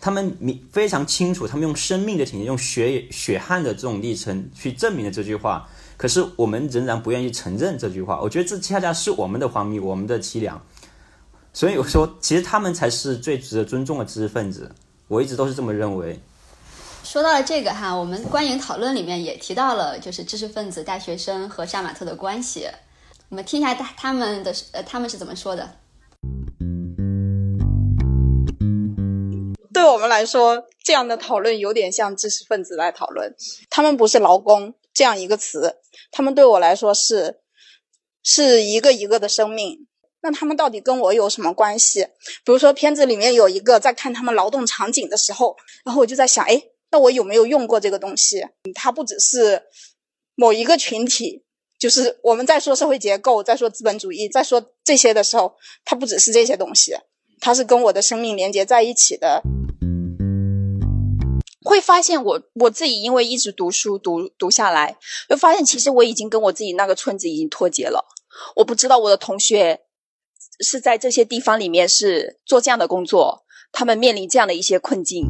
[0.00, 5.68] 他们明非常清楚，他们用生命的体验、用血血汗的这种历程去证明了这句话。
[5.96, 10.60] 可是我们仍然不愿意承认这句话，我觉得这恰恰是我们的荒谬，我们的凄凉。
[11.52, 14.70] 所以我说，其实他们才是最值得尊重的知识分子，
[15.06, 16.18] 我一直都是这么认为。
[17.04, 22.66] 说到了这个哈，我们观影讨论里面也提到了，就是知识分子、大学生和杀马特的关系。
[23.28, 25.76] 我们听一下他他们的呃他们是怎么说的。
[29.72, 33.34] 对我们来说，这样的讨论有点像知识分子来讨论。
[33.70, 35.76] 他们不是劳工这样一个词，
[36.10, 37.40] 他们对我来说是
[38.22, 39.86] 是一个一个的生命。
[40.22, 42.04] 那他们到底跟我有什么关系？
[42.46, 45.54] 比如说片子里面有一个在看他们劳动场景的时候，
[45.84, 48.46] 然后我就在想，哎，那我有没有用过这个东西？
[48.74, 49.64] 它不只是
[50.34, 51.44] 某一个群体，
[51.78, 56.96] 就是我们在说社会结构，在说资本主义，在说这些的时候，它不只是这些东西，
[57.40, 59.42] 它是跟我的生命连接在一起的。
[61.74, 64.96] 会发现我我自己因为一直读书读读下来，
[65.28, 68.06] 会发现其实我已经跟我自己那个村子已经脱节了。
[68.54, 69.80] 我不知道我的同学
[70.60, 75.26] 是在这些地方里面是做这样的工作，他们面临这样的一些困境。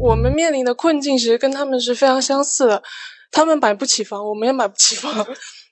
[0.00, 2.82] 我们面临的困境其实跟他们是非常相似的，
[3.30, 5.26] 他们买不起房，我们也买不起房；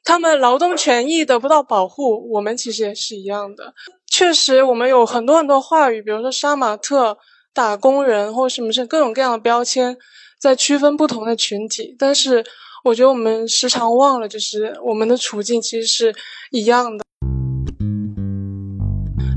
[0.04, 3.72] 他们劳动权益得不到保护，我们其实也是一样的。
[4.06, 7.16] 确实，我们有很多很多话语，比如说杀马特。
[7.54, 9.96] 打工人或什么是各种各样的标签，
[10.40, 12.42] 在区分不同的群体，但是
[12.84, 16.14] 我觉得我们时常忘了，就是我们的处境其实是
[16.50, 17.04] 一样的。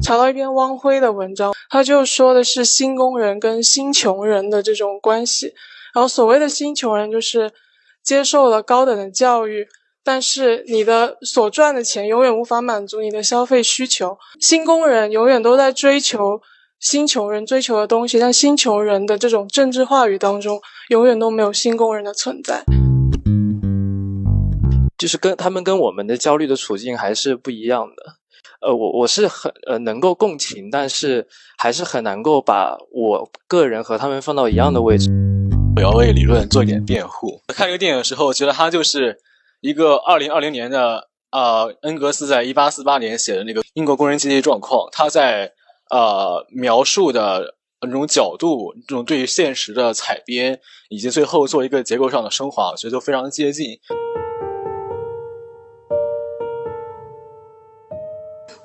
[0.02, 5.54] 查到一篇汪晖的文章，他就说的是新工人跟新穷人的这种关系。
[5.94, 7.52] 然后所谓的新穷人，就是
[8.02, 9.68] 接受了高等的教育，
[10.04, 14.18] 但是你的所赚的钱永远无法满足你的消费需求。
[14.40, 16.40] 新工人永远都在追求。
[16.88, 22.64] 新穷人追求的东西，但新穷人的这种政治话语当中，永远都没有新工人的存在。
[24.96, 28.18] 就是跟他们跟我们的焦虑的处境还是不一样的。
[28.62, 31.28] 呃，我我是很呃能够共情，但是
[31.58, 35.10] 还是很难够把我个人和他们放到一样的位置。
[35.78, 37.42] 我要为理论做一点辩护。
[37.48, 39.18] 看这个电影的时候，觉得它就是
[39.60, 45.52] 一个二零二零年的呃，恩格斯在一八四八年写的那个英国工人阶级状况，他在
[45.90, 50.60] 呃描述的那种角度，这种对于现实的采编，
[50.90, 53.80] 以及最后做一个结构上的升华，我觉得都非常接近。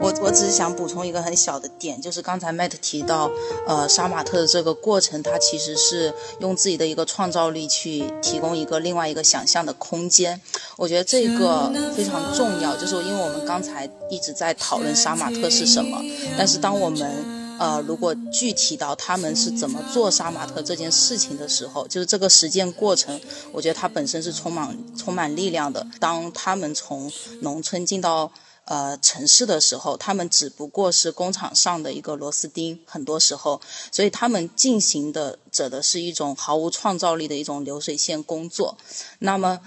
[0.00, 3.30] 我我只是想补充一个很小的点，就是刚才 Matt 提到，
[3.66, 10.40] 呃，杀马特的这个过程，它其实是用自己的一个创造力去提供一个另外一个想象的空间。
[10.78, 16.02] 我觉得这个非常重要，就是因为我们刚才一直在讨论杀马特是什么，
[16.38, 23.20] 但是当我们呃如果具体到他们是怎么做杀马特这件事情的时候，就是这个实践过程，
[23.52, 25.86] 我觉得它本身是充满充满力量的。
[25.98, 28.32] 当他们从农村进到
[28.70, 33.60] 呃，城市的时候，他们只不过是工厂上的一个螺丝钉，很多时候，
[33.90, 38.78] 所以他们进行的指的是一种毫无创造力的一种流水线工作。
[39.18, 39.60] 那么，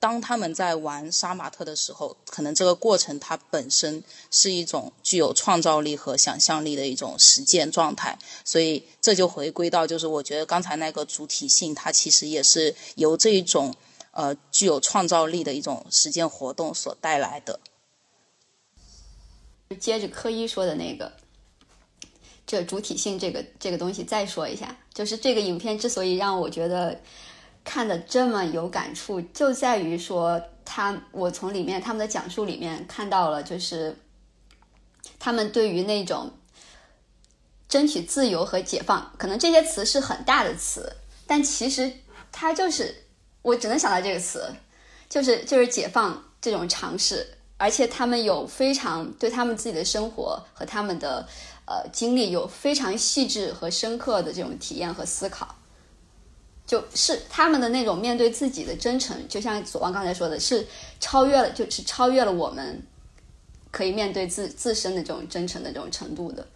[0.00, 4.02] 当他们在玩杀马特的时候，可能这个过程它本身
[4.32, 8.18] 是一种具有创造力和想象力的一种实践状态。
[8.44, 13.72] 所以这就回归到，就是我觉得刚才那个主体性，它其实也是由这一种
[14.10, 17.60] 呃具有创造力的一种实践活动所带来的。
[19.76, 21.12] 接着科一说的那个，
[22.46, 27.00] 这主体性这个这个东西再说一下，就是这个影片之所以让我觉得
[27.64, 33.94] 看的这么有感触，就在于说他我从里面他们的讲述里面看到了，就是
[35.18, 36.32] 他们对于那种
[37.68, 40.96] 争取自由和解放，可能这些词是很大的词，
[41.26, 41.92] 但其实
[42.32, 43.04] 它就是
[43.42, 44.50] 我只能想到这个词，
[45.10, 47.34] 就是就是解放这种尝试。
[47.58, 51.26] 而且他们有非常对他们自己的生活和他们的
[51.66, 55.56] 呃经历有非常细致和深刻的这种体验和思考，
[56.64, 60.64] 就是他们的那种面对自己的真诚，就像左王刚才说的，是
[61.00, 62.80] 超越了，就是超越了我们
[63.72, 66.46] 可以面对自自身的这种真诚的这种程度的。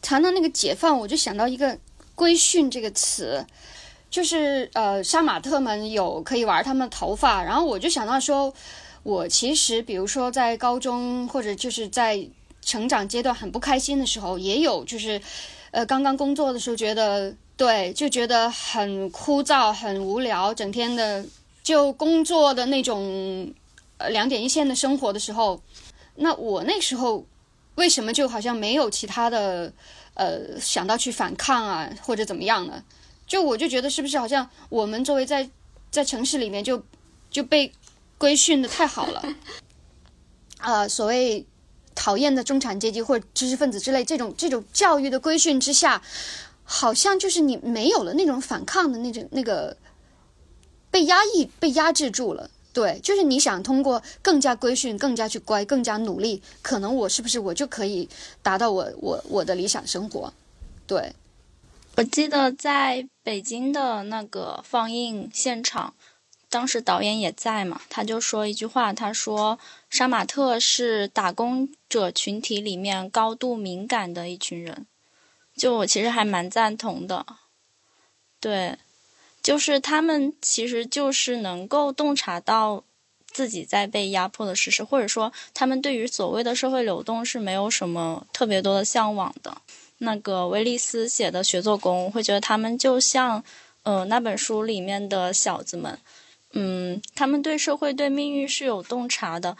[0.00, 1.76] 谈到那个解放，我就想到一个
[2.14, 3.44] “规训”这个词，
[4.08, 8.54] 就是呃，杀马特们有可以玩他们的头发，然后我就想到说。
[9.02, 12.24] 我其实，比如说在高中或者就是在
[12.60, 15.20] 成长阶段很不开心的时候，也有就是，
[15.72, 21.24] 呃，刚刚工作的时候觉得对，就觉得很枯燥、很无聊，整天的
[21.64, 23.52] 就工作的那种
[23.98, 25.60] 呃两点一线的生活的时候，
[26.14, 27.26] 那我那时候
[27.74, 29.72] 为什么就好像没有其他的
[30.14, 32.84] 呃想到去反抗啊或者怎么样呢？
[33.26, 35.50] 就我就觉得是不是好像我们作为在
[35.90, 36.80] 在城市里面就
[37.28, 37.72] 就被。
[38.22, 39.20] 规训的太好了，
[40.58, 41.44] 啊， 所谓
[41.92, 46.00] 讨厌的中产阶级或者知识分子之类，这种这种教育的规训之下，
[46.62, 49.76] 好像就是你没有了那种反抗的那种那个
[50.88, 52.48] 被压抑、被压制住了。
[52.72, 58.08] 对，就是你想通过更加规训、更加去乖、更加努力，可能我是不是我就可以
[58.40, 60.32] 达到我我我的理想生活？
[60.86, 61.12] 对，
[61.96, 65.92] 我记得在北京的那个放映现场。
[66.52, 74.86] 当时导演也在嘛，他就说一句话，他说：“杀马特是打工者群体里面高度敏感的一群人。”
[75.56, 77.24] 就我其实还蛮赞同的，
[78.38, 78.76] 对，
[79.42, 82.84] 就是他们其实就是能够洞察到
[83.30, 89.56] 自己在被压迫的事实，或者说他们对于所谓的社会流动是没有什么特别多的向往的。
[89.98, 93.42] 那个威利斯写的学做工，我会觉得他们就像，
[93.84, 95.98] 呃，那本书里面的小子们。
[96.52, 99.56] 嗯，他们对社会、对命运是有洞察的，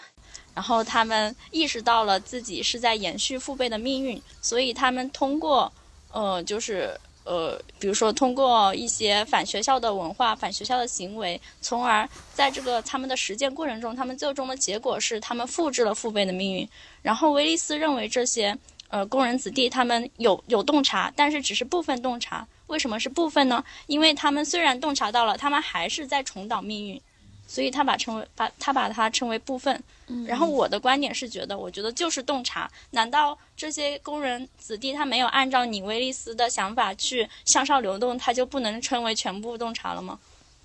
[0.55, 5.72] 然后他们意识到了自己是在延续父辈的命运，所以他们通过，
[6.12, 16.68] 呃，就是呃，比如说通过一些反学校的文化、反学校的行为，从而在这个他们的实践过程中，他们最终的结果是他们复制了父辈的命运。
[17.01, 18.57] 然后威利斯认为这些
[18.88, 22.47] 呃工人子弟他们有有洞察，但是只是部分洞察。
[22.68, 23.62] 为什么是部分呢？
[23.86, 27.00] 因为他们虽然洞察到了，他们还是在重蹈命运，
[27.46, 29.82] 所以他把称为把他把它称为部分。
[30.26, 32.70] 然后我的观点是觉得，我觉得就是洞察。
[32.90, 40.18] 难道这些工人子弟他没有按照你威利斯的想法去向上流动，他就不能称为全部洞察了吗？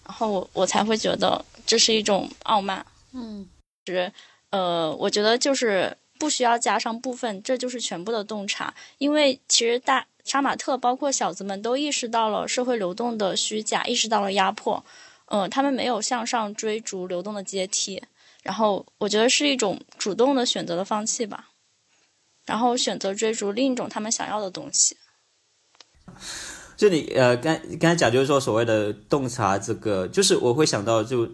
[0.06, 2.86] 然后我我才会觉得这是一种傲慢。
[3.14, 3.48] 嗯，
[3.86, 4.12] 是
[4.50, 8.74] 呃，我觉得就是不需要加上部分，这就是全部的洞察。
[8.98, 10.06] 因为其实大。
[10.28, 14.84] 杀马特包括小子们都意识到了社会流动的虚假，意识到了压迫，
[15.28, 18.04] 嗯，他们没有向上追逐流动的阶梯，
[18.44, 21.48] 然后我觉得是一种主动的选择的放弃吧，
[22.46, 24.98] 然后选择追逐另一种他们想要的东西。
[26.76, 31.26] 这里呃，刚刚才讲就是说所谓的洞察，这个就是我会想到就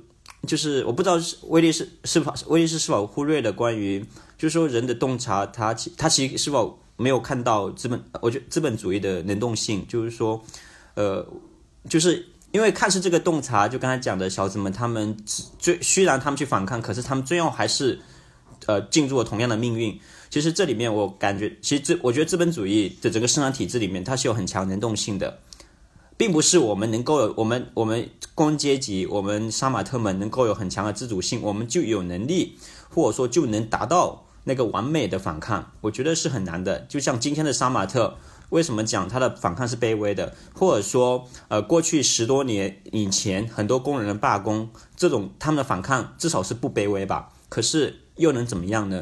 [0.48, 4.06] 就是我不知道是威利是是否威利是是否忽略了关于，
[4.38, 10.42] 就是说人的洞察，他其他其实是否没有看到资本，我觉得资本主义的能动性，就是说，
[10.96, 11.26] 呃，
[11.90, 15.18] 就是因为看似这个洞察，就刚才讲的小子们，他们
[15.60, 18.00] 最虽然他们去反抗，可是他们最后还是
[18.66, 20.00] 呃进入了同样的命运。
[20.30, 25.40] 其实这里面我感觉，其实资我觉得资本主义的整个生产体制里面，它是有很强能动性的。
[26.16, 32.58] 并不是我们能够有我们我们工人阶级，我们杀马特们能够有很强的自主性，我们就有能力，
[32.90, 35.72] 或者说就能达到那个完美的反抗。
[35.82, 36.80] 我觉得是很难的。
[36.82, 38.18] 就像今天的杀马特，
[38.50, 40.36] 为什么讲他的反抗是卑微的？
[40.54, 47.32] 或者说，呃，过去十多年以前，很多工人的罢工，这种他们的反抗至少是不卑微吧？
[47.50, 49.02] 可是又能怎么样呢？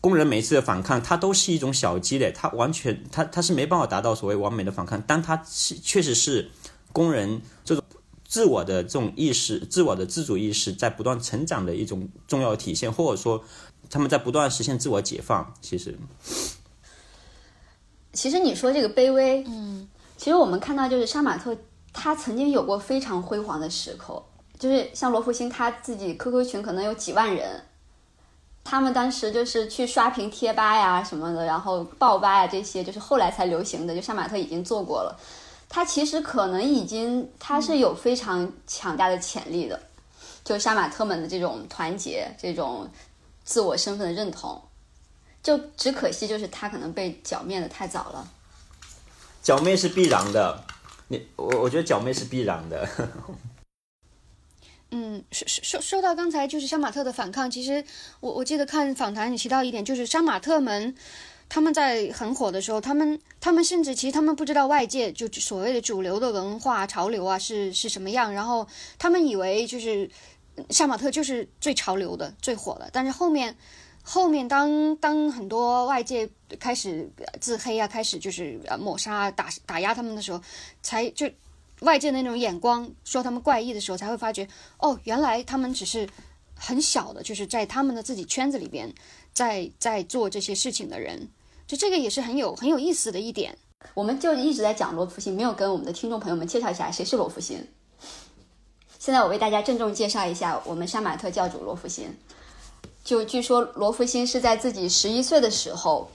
[0.00, 6.50] 工人每一次的反抗，它都是一种小积累，它完全，它它是没办法达到所谓完美的反抗，但它是确实是
[6.92, 7.82] 工人这种
[8.26, 13.42] 自我的这种意识、自我的自主意识在不断成长的一种重要体现，或者说
[13.90, 15.54] 他们在不断实现自我解放。
[15.60, 15.96] 其实，
[18.12, 21.56] 其实你说这个卑微，嗯，其实我们看到就是杀马特，
[21.92, 24.22] 他曾经有过非常辉煌的时刻，
[24.58, 27.62] 就是像罗福星他自己 QQ 群可能有几万人。
[28.66, 33.94] 他们当时就是去刷屏贴吧呀什么的，然后爆吧呀这些，就是后来才流行的。
[33.94, 35.20] 就杀马特已经做过了，
[35.68, 39.78] 他其实可能已经他是有非常强大的潜力的。
[40.42, 42.88] 就杀马特们的这种团结，这种
[43.44, 44.60] 自我身份的认同，
[45.42, 48.32] 就只可惜就是他可能被剿灭的太早了。
[49.42, 50.64] 剿灭是必然的，
[51.08, 52.88] 你我我觉得剿灭是必然的。
[54.90, 57.84] 嗯，说说说到刚才就是杀马特的反抗，其实
[58.20, 60.94] 我我记得看访谈你提到一点，就是杀马特们
[61.48, 68.66] 他们在很火的时候，他们他们甚至其实他们不知道外界就所谓的主流的文化潮流啊是是什么样，然后
[68.96, 70.08] 他们以为就是
[70.70, 73.56] 杀马特就是最潮流的最火的，但是后面
[74.02, 76.28] 后面当当很多外界
[76.58, 80.40] 开始自黑啊，开始就是抹杀打打压他们的时候，
[80.82, 81.30] 才就。
[81.80, 84.48] 外界的那种眼光说他们怪异的时候，才会发觉
[84.78, 86.08] 哦，原来他们只是
[86.54, 88.90] 很小的，就是在他们的自己圈子里边，
[89.34, 91.28] 在在做这些事情的人。
[91.66, 93.58] 就这个也是很有很有意思的一点。
[93.92, 97.66] 我们就一直在讲罗福星，没有跟我们的听众朋友们介绍一下谁是罗福星。
[99.04, 102.16] 现在我为大家郑重介绍一下我们杀马特教主罗福星。
[103.04, 106.08] 就据说罗福星是在自己十一岁的时候。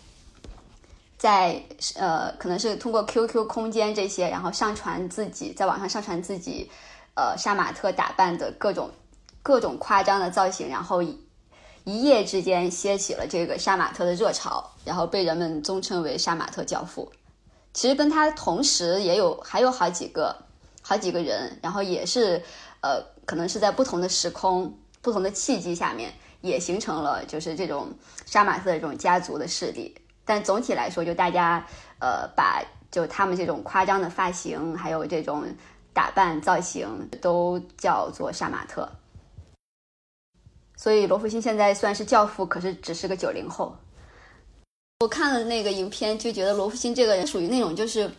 [1.15, 1.61] 在
[1.95, 6.71] 呃，可能是通过 QQ 空间这些，然后上传自己在网上上传自己，
[7.13, 8.89] 呃，杀马特打扮的各种
[9.43, 11.19] 各种夸张的造型，然后一
[11.83, 17.11] 一夜之间掀起了这个杀马特的热潮，然后被人们尊称为杀马特教父。
[17.71, 20.33] 其实跟他同时也有还有好几个
[20.81, 22.41] 好几个人，然后也是
[22.81, 27.93] 呃，可能是在不同的时空、不同的契机下面，也形成了就是这种
[28.25, 29.95] 杀马特的这种家族的势力。
[30.25, 31.65] 但总体来说，就大家，
[31.99, 35.45] 呃，把就他们这种夸张的发型，还有这种
[35.93, 38.87] 打扮造型，都叫做杀马特。
[40.77, 43.75] 所以罗福星现在算是教父，可是只是个九零后。
[45.01, 48.09] 我看了那个影片，就觉得罗福星这个人属于那种就是，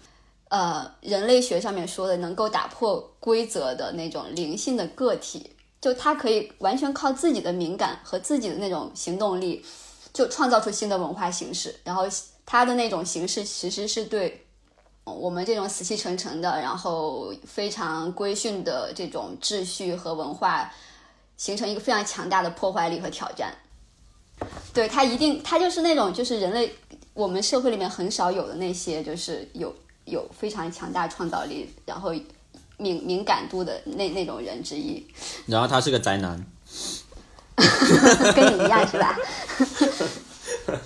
[0.51, 9.65] 呃，人类学上面说的能够打破规则的那种灵性的个体，就他可以完全靠自己的敏感和自己的那种行动力。
[10.13, 12.03] 就创造出新的文化形式，然后
[12.45, 14.45] 他的那种形式其实是对
[15.05, 20.69] 我们这种死气沉沉的，然后非常规训的这种秩序和文化
[21.37, 23.55] 形成一个非常强大的破坏力和挑战。
[24.75, 26.75] 对他一定，他就是那种就是人类
[27.15, 29.73] 我们社会里面很少有的那些，就是有
[30.11, 32.13] 有非常强大创造力，然后
[32.77, 35.07] 敏敏感度的那那种人之一。
[35.47, 36.45] 然后他是个宅男。
[38.35, 39.19] 跟你一样是吧？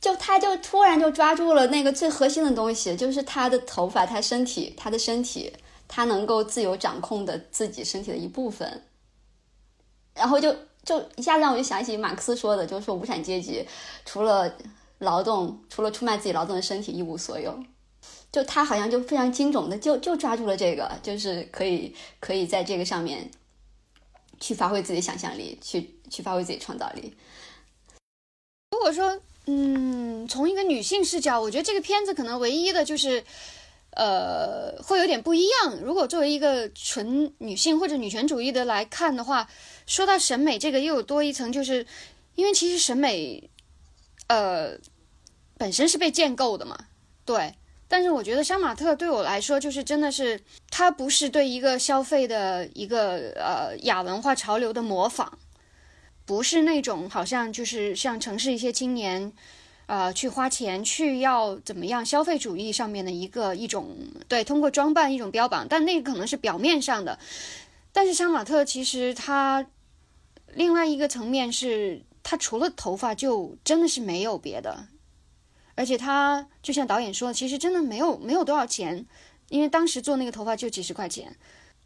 [0.00, 5.52] 就他，就突然就抓住了那个最核心的东西，就是他的头发，他身体，他的身体，
[5.86, 8.82] 他能够自由掌控的自己身体的一部分。
[10.14, 13.68] 然后就就一下子让我就想起马克思说的，就是说无产阶级
[14.06, 14.50] 除了
[15.02, 17.62] 劳动，除了出卖自己劳动的身体一无所有。
[18.32, 23.30] 就他好像就非常精准的就就抓住了这个，就是可以可以在这个上面。
[24.40, 27.14] 去发挥自己想象力，去去发挥自己创造力。
[28.72, 33.22] 如果说，嗯，从一个女性视角，我觉得这个片子可能唯一的就是，
[33.92, 35.78] 呃，会有点不一样。
[35.80, 39.48] 如果作为一个纯女性或者女权主义的来看的话，
[39.86, 41.86] 说到审美，这个又有多一层，就是
[42.34, 43.48] 因为其实审美，
[44.32, 44.78] 呃，
[45.58, 46.76] 本身是被建构的嘛，
[47.26, 47.54] 对。
[47.86, 55.38] 但是我觉得杀马特对我来说，就是真的是，它不是对一个消费的一个呃亚文化潮流的模仿，
[56.24, 59.30] 不是那种好像就是像城市一些青年，
[59.84, 63.94] 呃，去花钱去要怎么样消费主义上面的一个一种
[64.26, 67.18] 对，通过装扮一种标榜，但那个可能是表面上的。
[67.92, 69.66] 但是杀马特其实它
[70.54, 74.86] 另外一个层面是，他除了头发就真的是没有别的。
[75.74, 79.06] 而且他就像导演说，其实真的没有没有多少钱，
[79.48, 81.36] 因为当时做那个头发就几十块钱，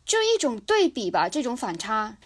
[0.05, 2.17] 就一种对比吧，这种反差。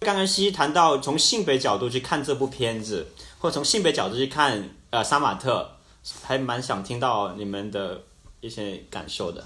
[0.00, 3.06] 刚刚西西谈到从性别角度去看这部片子，
[3.38, 5.78] 或者从性别角度去看呃杀马特，
[6.22, 8.02] 还蛮想听到你们的
[8.42, 9.42] 一些感受的。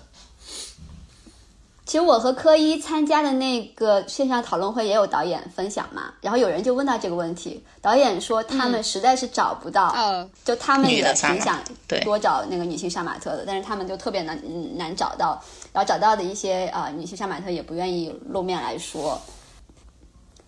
[1.91, 11.59] 其实我和科一参加的那个线上讨论会也有导演分享嘛，然后有人就问到这个问题，导演说他们实在是找不到，嗯，就他们也挺想
[12.05, 19.21] 多找那个女性杀马特的，但是他们就特别难嗯难找到，然后找到的一些啊、呃女性杀马特也不愿意露面来说。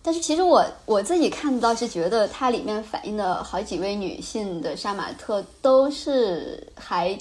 [0.01, 7.17] 但是其实我我自己看到是觉得它里面反映的好几位女性的杀马特都是还，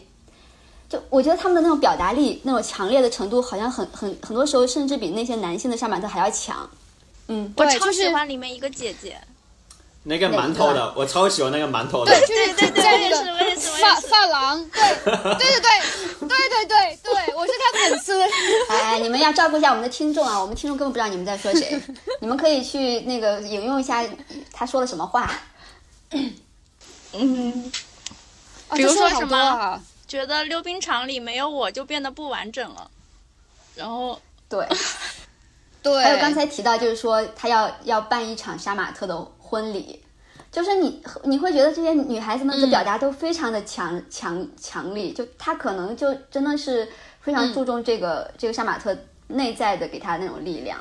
[0.93, 6.69] 就我觉得他们的那种表达力、那种强烈的程度，好像很很很多时候甚至比那些男性的杀马特还要强。
[7.29, 9.19] 嗯，对，我超喜欢里面一个姐姐，
[10.03, 12.13] 那个馒头的，我超喜欢那个馒头的。
[12.13, 15.61] 对，就是对对在那个发发廊，对对对
[16.21, 18.21] 对对对对对，我是他粉丝。
[18.69, 20.39] 哎，你们要照顾一下我们的听众啊！
[20.39, 21.81] 我们听众根本不知道你们在说谁，
[22.21, 24.05] 你们可以去那个引用一下
[24.53, 25.31] 他说了什么话。
[27.15, 27.73] 嗯，
[28.69, 29.81] 哦比如说什么啊？
[30.13, 32.91] 觉得溜冰场里没有我就变得不完整了，
[33.75, 34.69] 然后对，
[35.83, 40.05] 对，还有刚才提到，就是说他要要办一场杀马特的婚礼，
[40.51, 46.87] 就是你你会觉得这些女孩子们的表达都非常的强、强强力，就她可能就真的是
[47.23, 48.95] 非常注重这个、这个杀马特
[49.29, 50.79] 内在的给她那种力量。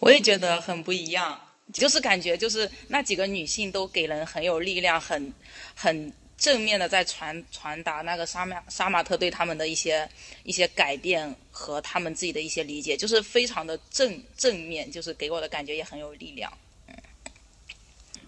[0.00, 1.40] 我也觉得很不一样，
[1.72, 5.32] 就是感觉就是那几个女性都给人很有力量，很
[5.74, 10.08] 很正面的在传传达那个杀马杀马特对他们的一些
[10.42, 16.52] 一些改变和他们自己的一些理解，就是非常的正正面，就是给我的感觉也很有力量。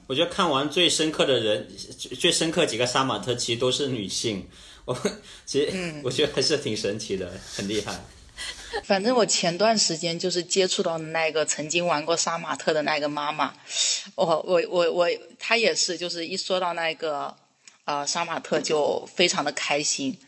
[0.08, 1.66] 我觉得看完最深刻的人，
[1.98, 4.46] 最最深刻几个杀马特其实都是女性。
[4.84, 4.94] 我
[5.46, 5.72] 其实、
[6.04, 7.98] 我觉得还是挺神奇的，很厉害。
[8.84, 13.54] 反正我前段时间就是接触到那个曾经玩过杀马特的那个妈妈，
[14.16, 15.08] 我我我我，
[15.38, 17.34] 她也是，就是一说到那个
[17.84, 20.18] 呃杀马特就非常的开心。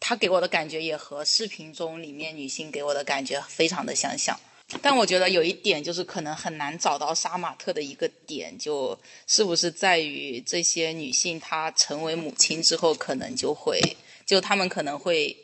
[0.00, 4.38] 他给我的感觉也和视频中里面女性给我的感觉非常的相像。
[4.82, 15.36] 但我觉得有一点就是可能很难找到杀马特的一个点，就是不是在于这些女性她成为母亲之后，可能就会就她们可能会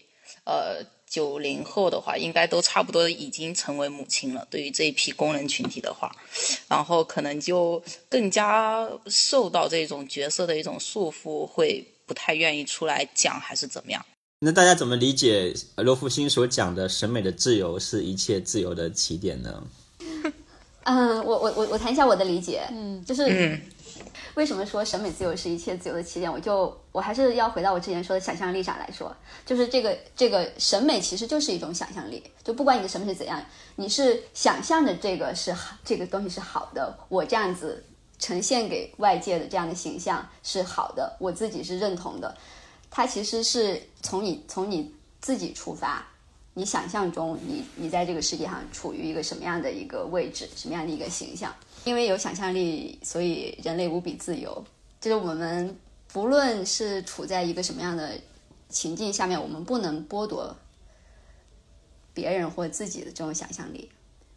[0.45, 0.85] 呃。
[1.11, 4.47] 九零后的话，应该都差不多已经成为母亲了。
[4.49, 6.15] 对于这一批工人群体的话，
[6.69, 14.07] 然后可能就更加受到这种角色的一种束缚，会不太愿意出来讲，还是怎么样？
[14.43, 19.63] 那大家怎么理解罗福星所讲的审美的自由是一切自由的起点呢？
[20.85, 23.61] 嗯，我我我我谈一下我的理解，嗯，就是嗯
[24.35, 26.33] 为什么说审美自由是一切自由的起点？
[26.33, 33.45] 我就我还是要回到我之前说的想象力上来说，就是这个这个审美其实就是一种想象力，就不管你的审美是怎样，
[33.77, 37.85] 你是想象着这个是好，这个东西是好的，我这样子
[38.19, 42.37] 呈现给外界的这样的形象是好的，我自己是认同的，
[42.91, 46.07] 它其实是从你从你自己出发。
[46.53, 51.55] 你想象中你你在这个世界上处于一个什么样的一个位置，什么样的一个形象？
[51.85, 54.65] 因为有想象力，所以人类无比自由。
[55.01, 55.79] 就是我们
[56.13, 58.13] 不论是处在一个什么样的
[58.69, 60.55] 情境下面，我们不能剥夺
[62.13, 63.91] 别人或自己的这种想象力。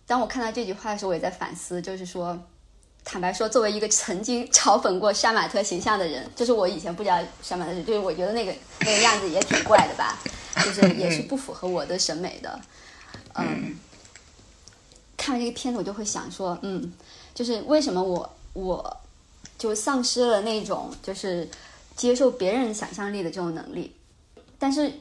[0.06, 2.38] 当我看到这句话的时候，我也在反思，就是说，
[3.04, 10.20] 坦白说，作为一个曾经嘲讽过杀马特形象的人，就是我以前不知道杀马特，就是我觉得那个那个样子也挺怪的吧，
[10.64, 12.62] 就是也是不符合我的审美的。
[13.36, 13.76] 嗯，
[15.18, 16.94] 看完这个片子，我就会想说，嗯，
[17.34, 18.98] 就是为什么我我
[19.58, 21.50] 就丧失了那种就是
[21.96, 23.96] 接受别人想象力的这种能力，
[24.58, 24.92] 但是。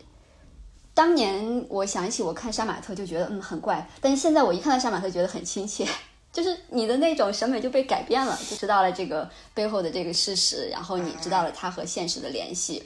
[0.95, 5.89] 当年我想起我看杀马特就觉得嗯很怪，但是现在我一看到杀马特觉得很亲切，
[6.31, 12.85] 就是你的那种审美就被改变了，就知道了这个背后的这个事实，然后你知道了它和现实的联系，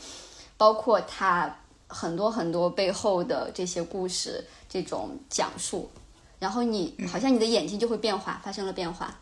[0.57, 5.91] 包括它很多很多背后的这些故事这种讲述，
[6.39, 9.19] 然后你好像你的眼睛就会变化，发生了变化。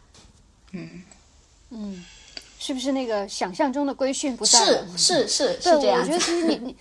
[2.59, 4.87] 是不是那个想象中的规训不在了？
[4.97, 6.19] 是是是是对，这样我觉得。
[6.19, 6.77] 其实你你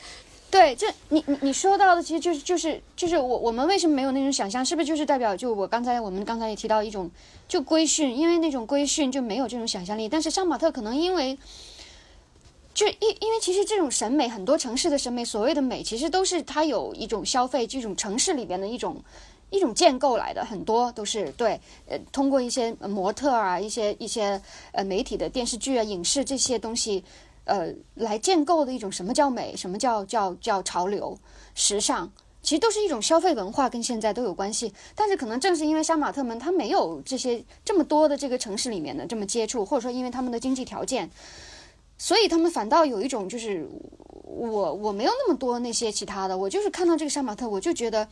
[0.50, 4.64] 对，就你你你说到的，其实就是就是就是我我们为什么没有那种想象？
[4.64, 7.10] 是不是就是代表就我刚才我们刚才也提到一种
[7.48, 10.08] 就规训，因为那种规训就没有这种想象力。
[10.08, 11.38] 但是杀马特可能因为
[12.74, 19.04] 就因因为其实这种审美，很多城市的审美，所谓的美，其实都是它有一种消费这种城市里边的一种
[19.54, 24.42] 一种建构来的，很多都是对呃通过一些模特啊，一些一些
[24.74, 27.04] 呃媒体的电视剧啊、影视这些东西。
[27.46, 31.20] 呃，来建构的一种什么叫美，什么叫叫叫潮流、
[31.54, 32.10] 时尚，
[32.42, 34.74] 其实都是一种消费文化，跟现在都有关系。
[34.96, 41.10] 但是可能正是因为杀马特们他没有这些这么多的这个城市里面的这么接触，或者说因为他们的经济条件，
[41.98, 43.68] 所以他们反倒有一种就是
[44.24, 48.08] 我我没有那么多那些其他的，我就是看到这个杀马特，我就觉得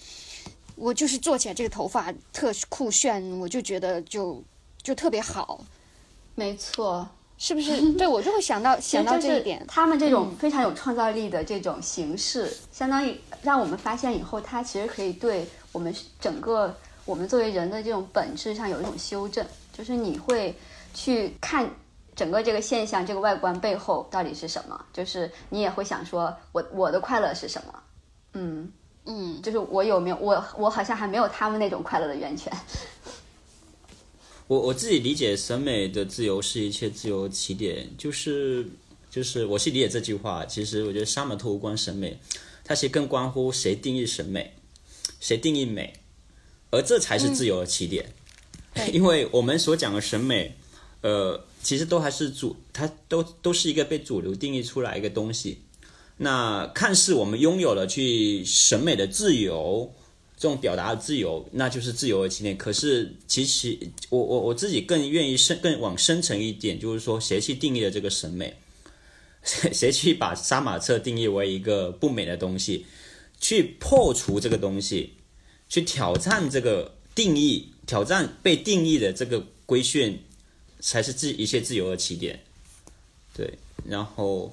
[0.82, 4.44] 我就是做起来这个头发特酷炫，我就觉得就
[4.82, 5.64] 就特别好，
[6.34, 7.08] 没错。
[7.38, 7.94] 是不是？
[7.94, 9.64] 对我就会想到 想到这一点。
[9.68, 16.76] 他们这种非常有创造力的这种形式，相当于让我们发现以后，它其实可以对我们整个
[17.06, 19.46] 我们作为人的这种本质上有一种修正。
[19.74, 20.56] 就是你会
[20.94, 21.68] 去看
[22.16, 24.80] 整个这个现象，这个外观背后到底是什么？
[24.94, 27.84] 就是你也会想说，我我的快乐是什么？
[28.34, 28.72] 嗯
[29.06, 32.52] 嗯，就是我有没有我我好像还没有他们那种快乐的源泉。
[34.47, 38.68] 我我自己理解审美的自由是一切自由起点，就是
[39.10, 40.45] 就是我是理解这句话。
[40.45, 42.20] 其实我觉得杀马特无关审美，
[42.64, 44.54] 它其实更关乎谁定义审美，
[45.20, 45.93] 谁定义美，
[46.70, 48.14] 而这才是自由的起点。
[48.93, 50.56] 因为我们所讲的审美，
[51.02, 55.62] 呃，其实都还是主，它都都是一个被主流定义出来一个东西。
[56.24, 59.91] 那看似我们拥有了去审美的自由。
[60.38, 62.57] 这种表达的自由，那就是自由的起点。
[62.57, 63.78] 可是，其实
[64.09, 68.51] 我我我自己更愿意深更往深层一点，就是说，谁去定义了这个审美？
[69.43, 72.88] 谁谁去把杀马特定义为一个不美的东西？
[73.39, 75.13] 去破除这个东西，
[75.69, 80.19] 去挑战这个定义，挑战被定义的这个规训，
[80.80, 82.39] 才是自一切自由的起点。
[83.36, 83.47] 对，
[83.86, 84.51] 然后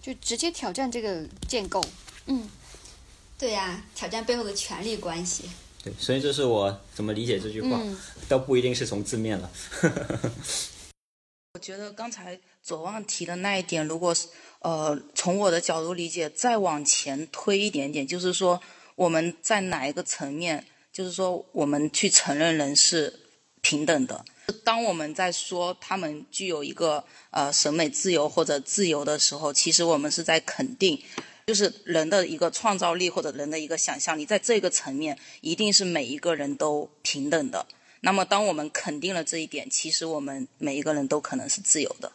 [0.00, 1.84] 就直接挑战这个建构，
[2.26, 2.48] 嗯。
[3.38, 5.48] 对呀，挑战背后的权力关系。
[5.82, 7.80] 对，所以这是我怎么理解这句话，
[8.28, 9.50] 倒不一定是从字面了。
[11.54, 14.28] 我觉得刚才左望提的那一点，如果是
[14.58, 18.60] 呃从我的角度理解，再往前推一点点，就是说
[18.94, 23.20] 我们在哪一个层面，就是说我们去承认人是
[23.62, 24.22] 平等的。
[24.52, 31.02] 当我们在说他们具有一个呃审美自由或者自由的时候，其实我们是在肯定。
[31.46, 37.66] 就是人的一个创造力或者人的一个想象力，在这个层面一定是每一个人都平等的。
[38.02, 42.12] 那么，当我们肯定了这一点，其实我们每一个人都可能是自由的。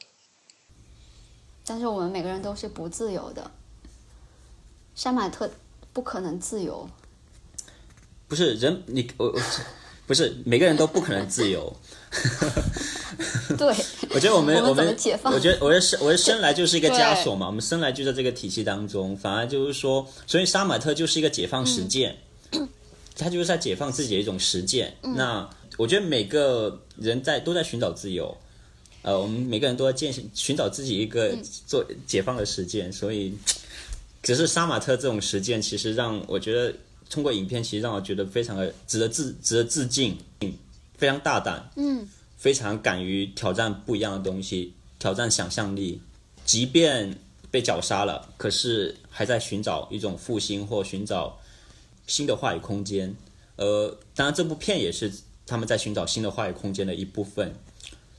[1.66, 3.52] 但是我们每个人都是不自由的。
[4.96, 5.52] 杀马特
[5.92, 6.90] 不可能自由。
[8.30, 9.38] 不是人，你我
[10.08, 11.76] 不是每个人都不可能自由。
[13.57, 13.68] 对，
[14.09, 14.95] 我觉得我们我们，
[15.26, 22.18] 我觉得我生我生来就是一个枷锁嘛，我们生来就在这个体系当中，反而就是说，所以杀马特就是一个解放实践，
[23.16, 24.93] 他就是在解放自己的一种实践。
[25.01, 28.36] 那我觉得每个人在都在寻找自由，
[29.03, 31.36] 呃，我们每个人都在践行寻找自己一个
[31.66, 33.34] 做解放的实践，所以
[34.22, 36.74] 只是杀马特这种实践，其实让我觉得
[37.09, 40.18] 通过影片，其实让我觉得非常的值得致值得致敬，
[40.98, 42.08] 非常大胆，嗯。
[42.38, 46.02] 非常敢于挑战不一样的东西，挑战想象力，
[46.46, 47.18] 即便
[47.50, 51.39] 被绞杀了，可是还在寻找一种复兴或寻找
[52.06, 53.16] 新的话语空间。
[53.56, 55.12] 呃，当然这部片也是
[55.48, 57.56] 他们在寻找新的话语空间的一部分，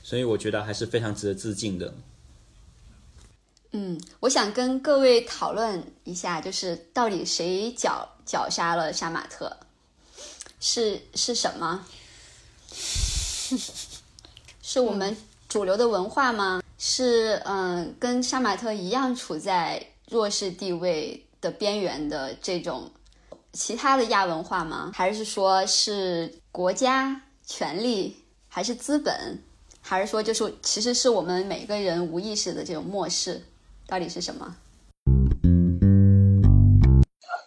[0.03, 1.93] 所以我觉得还是非常值得致敬的。
[3.71, 9.55] 嗯，我想跟各位讨论一下，就是到底谁绞绞杀了杀马特？
[10.59, 11.85] 是是什么？
[14.61, 15.15] 是我们
[15.47, 16.61] 主流的文化吗？
[16.77, 22.91] 是嗯，跟杀马特一样处在弱势地位的边缘的这种
[23.53, 24.91] 其他的亚文化吗？
[24.93, 29.41] 还是说是国家权力，还是资本，
[29.81, 33.41] 还是说就是其实是我们每个人无意识的这种漠视？
[33.87, 34.55] 到底是什么？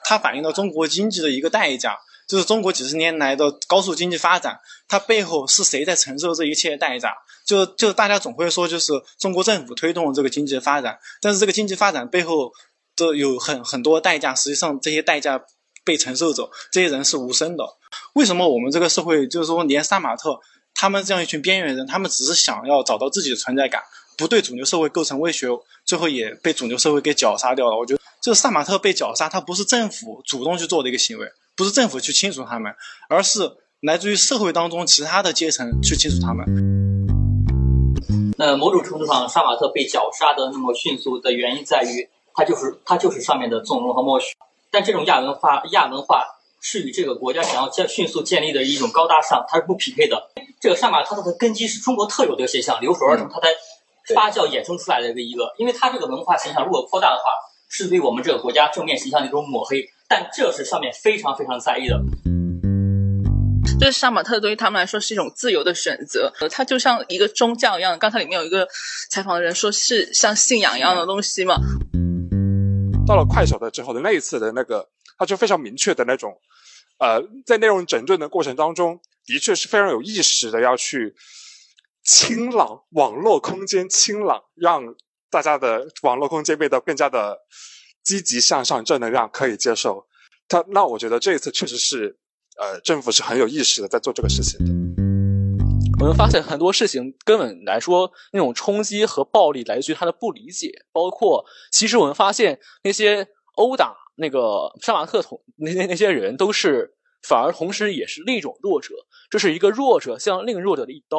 [0.05, 1.99] 它反映了中国经济的一个代价。
[2.31, 7.13] 就是中国几十年来的高速经济发展，它背后是谁在承受这一切代价？
[7.45, 12.53] 就就大家总会说，就是中国政府推动了这个经济发展，但是这个经济发展背后
[12.95, 15.43] 都有很很多代价，实际上这些代价
[15.85, 17.65] 被承受者，这些人是无声的。
[18.13, 20.39] 为什么我们这个社会就是说，连杀马特
[20.73, 23.83] 他们这样一群边缘人，他们只是想要找到自己的存在感，
[24.17, 25.49] 不对主流社会构成威胁，
[25.85, 27.77] 最后也被主流社会给绞杀掉了？
[27.77, 31.27] 我觉得就是杀马特被绞杀，他不是政府主动去做的一个行为，
[31.61, 32.75] 不是政府去清除他们，
[33.11, 33.53] 而是
[33.83, 36.47] 来自于社会当中其他的阶层去清除他们。
[38.39, 44.29] 那某种程度上，杀马特被绞杀的那么迅速的原因在于，它就是它就是上面的纵容和默许。
[44.71, 46.25] 但这种亚文化亚文化
[46.63, 50.31] 是与这个国家想要建迅速建立的一种高大上，它是不匹配的。
[50.63, 53.49] 这个杀马特它的根基是中国特有的现象，留守儿童，它才
[54.15, 55.53] 发酵衍生出来的一个一个。
[55.59, 57.25] 因为它这个文化形象如果扩大的话，
[57.69, 59.91] 是对我们这个国家正面形象的一种抹黑。
[60.11, 62.03] 但这是上面非常非常在意的。
[63.79, 67.97] 就是杀马特对于他们来说是一种自由的选择，呃，它就像一个宗教一样。
[67.97, 68.67] 刚才里面有一个
[69.09, 71.55] 采访的人说是像信仰一样的东西嘛。
[73.07, 76.41] 到了快手的之后的那一次的那个，他就非常明确的那种，
[76.99, 81.15] 呃，在内容整顿的过程当中，的确是非常有意识的要去
[82.03, 84.83] 清朗网络空间，清朗让
[85.31, 87.39] 大家的网络空间变得更加的
[88.03, 90.07] 积极向上、正能量，可以接受。
[90.49, 92.19] 他那我觉得这一次确实是。
[92.59, 94.67] 呃，政府是很有意识的在做这个事情的。
[95.99, 100.85] 我们发现很多事情根本来说，那种冲击和暴力来自于他的不理解。
[100.93, 106.93] 包括，其实我们发现那些殴打那个杀马特同那那那些人，都是
[107.23, 108.95] 反而同时也是另一种弱者。
[109.31, 111.19] 这是一个弱者向另一个弱者的一刀。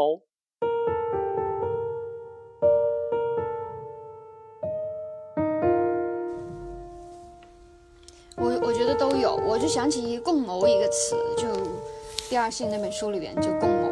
[9.36, 11.48] 我就想起“共谋”一个词，就
[12.30, 13.90] 第二性那本书里边就共谋，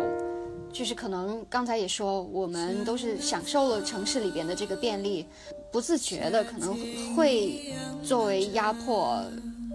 [0.71, 5.25] 就是可能刚才也说，我们都是享受了城市里边的这个便利，
[5.71, 6.75] 不自觉的可能
[7.15, 7.73] 会
[8.03, 9.23] 作为压迫，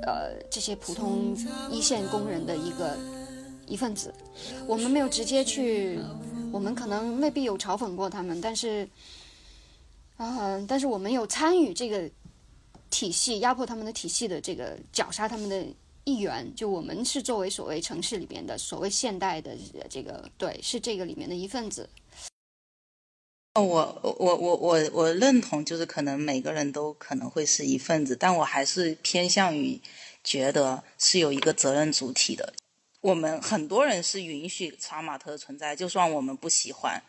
[0.03, 1.37] 呃，这些普通
[1.71, 2.97] 一线工人的一个
[3.67, 4.13] 一份子。
[4.67, 5.99] 我们没有直接去，
[6.53, 8.89] 我们可能未必有嘲讽过他们，但是，
[10.17, 12.11] 啊，但是我们有参与这个。
[12.95, 15.67] 体系压迫他们的体系的这个绞杀他们的
[16.05, 19.51] 一员，就我们是作为所谓城市里边的所谓现代的
[19.91, 21.91] 这个对，是这个里面的一份子。
[23.55, 29.81] 我我我我我认同，就是可能每个人都可能会是一份子，但我还是偏向于
[30.23, 32.55] 觉得是有一个责任主体的。
[33.01, 37.03] 我们很多人是允许杀马特存在，就算我们不喜欢。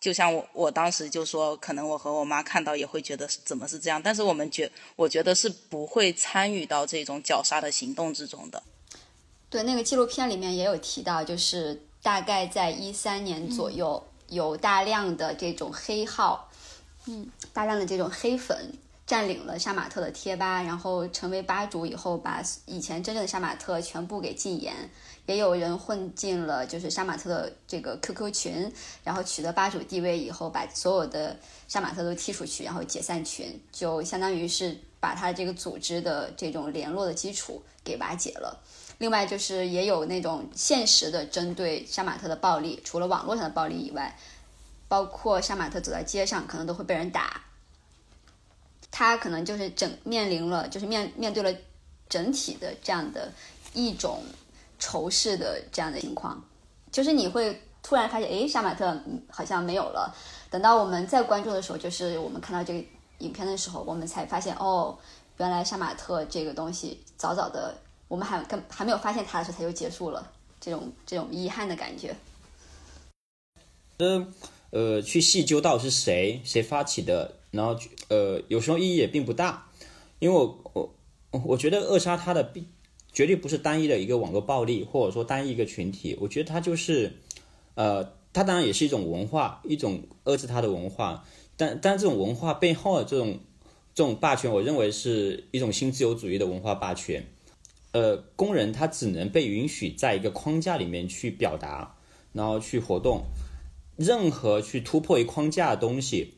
[0.00, 8.62] 就像我我当时就说，可能我和我妈看到也会觉得怎么是这样，但是我们觉我觉得是不会参与到这种绞杀的行动之中的。
[9.50, 16.48] 对，那个纪录片里面也有提到，就是大概在一三年左右，有大量的这种黑号，
[17.06, 18.72] 嗯，大量的这种黑粉
[19.06, 24.90] 占领了杀马特的贴吧，然后成为吧主以后，把以前真正的杀马特全部给禁言。
[25.28, 28.72] 也有人混进了就是杀马特的这个 QQ 群，
[29.04, 31.36] 然后取得吧主地位以后，把所有的
[31.68, 38.58] 杀马特都踢出去，然后解散群，就相当于是把他这个组织的这种联络的基础给瓦解了。
[38.96, 44.18] 另外就是也有那种现实的针对杀马特的暴力，除了网络上的暴力以外，
[44.88, 47.42] 包括杀马特走在街上可能都会被人打，
[48.90, 51.54] 他可能就是整面临了就是面面对了
[52.08, 53.30] 整体的这样的
[53.74, 54.24] 一种。
[54.78, 56.42] 仇视的这样的情况，
[56.92, 58.96] 就是你会突然发现，哎，杀马特
[59.30, 60.14] 好像没有了。
[60.50, 62.86] 等到我们再关注的时候，就是我们看到这个
[63.18, 64.96] 影片的时候，我们才发现，哦，
[65.38, 67.76] 原来杀马特这个东西早早的，
[68.08, 70.32] 我们还跟还没有发现它的时候，它就结束了。
[70.60, 72.16] 这种这种遗憾的感觉。
[73.98, 74.26] 呃
[74.70, 77.76] 呃，去细究到是谁谁发起的，然后
[78.08, 79.66] 呃，有时候意义也并不大，
[80.18, 80.94] 因为我我
[81.44, 82.66] 我觉得扼杀它的必。
[83.12, 86.16] 绝对不是单一的一个网络暴力，或者说单一一个群体。
[86.20, 87.12] 我觉得它就是，
[87.74, 91.24] 呃，它当然也是一种文化，一种遏制它的文化。
[91.56, 93.40] 但但这种文化背后的这种
[93.94, 97.26] 这种霸权，我认为是一种新自由主义的文化霸权。
[97.92, 101.96] 呃，工人他只能被允许在一个框架里面去表达，
[102.32, 103.24] 然后去活动。
[103.96, 106.34] 任何去突破一框架的东西，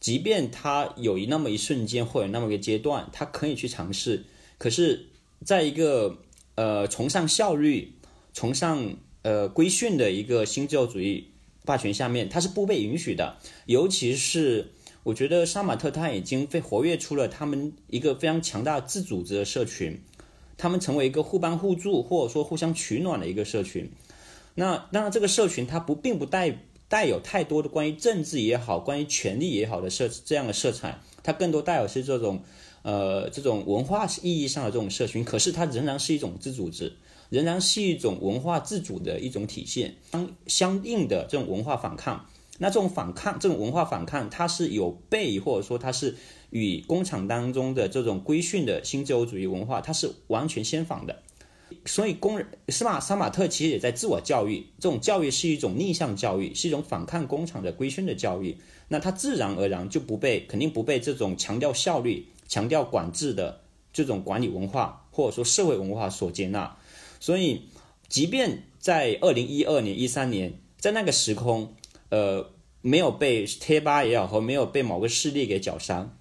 [0.00, 4.24] 即便他有一那么一瞬间或者那么一个阶段，他可以去尝试，
[4.56, 5.08] 可是。
[5.44, 6.16] 在一个
[6.54, 7.92] 呃崇尚效率、
[8.32, 11.28] 崇尚呃规训的一个新自由主义
[11.64, 13.36] 霸权下面，它是不被允许的。
[13.66, 14.72] 尤其是
[15.02, 20.00] 我觉得杀马特他已经被活跃出了他们一个非常强大自组织的社群，
[20.56, 23.90] 他们成为一个互帮互助或者说互相取暖的一个社群。
[24.54, 32.42] 那当然，这个社群它不并不带带有太多的关于政治也好、关于权力也好的色这样的色彩，它更多带有是这种。
[32.84, 36.92] 呃，这种文化意义上的这种社群，可是它仍然是一种自组织，
[37.30, 39.94] 仍然是一种文化自主的一种体现。
[40.12, 42.26] 相相应的这种文化反抗，
[42.58, 46.14] 那这种反抗，这种文化反抗，它是有悖，或者说它是
[46.50, 51.22] 与工厂当中的这种规训的新自由主义文化，它是完全相反的。
[51.86, 58.58] 所以，工人斯马杀马特其实也在自我教育，这种教育是一种逆向教育，是一种反抗工厂的规训的教育。
[58.88, 66.76] 那他自然而然就不被，肯定不被这种强调效率、强调管制的这种管理文化或者说社会文化所接纳。
[67.18, 67.68] 所以，
[68.08, 71.74] 即便在二零一二年、一三年，在那个时空，
[72.10, 76.16] 呃，没有被贴吧也好，和没有被某个势力给绞杀，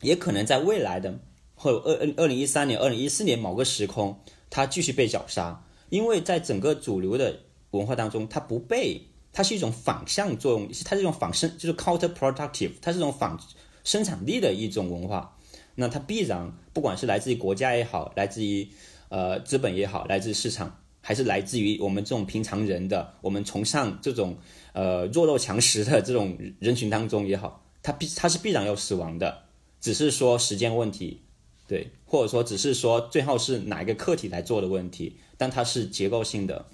[0.00, 1.20] 也可能在未来的
[1.54, 4.18] 或二二二零一三年、二零一四年某个时空，
[4.50, 7.38] 它继续被绞杀，因为在整个主流的
[7.70, 9.00] 文化当中，它不被，
[9.32, 13.38] 它是一种反向作用，它是一种反生，就是 counterproductive，它是一种反
[13.84, 15.37] 生产力的一种文化，
[15.78, 18.68] 那它必然不管是来自于国家也好，来自于
[19.08, 20.76] 呃资本也好，来自市场。
[21.00, 24.36] 还是来自于我们这种平常人的，我们崇尚这种
[24.74, 29.44] 呃弱肉强食的这种人群当中也好，它必它是必然要死亡的，
[29.80, 31.22] 只是说时间问题，
[31.66, 36.66] 对，或者说只是说最后是哪一个客体来做的问题，但它是结构性的。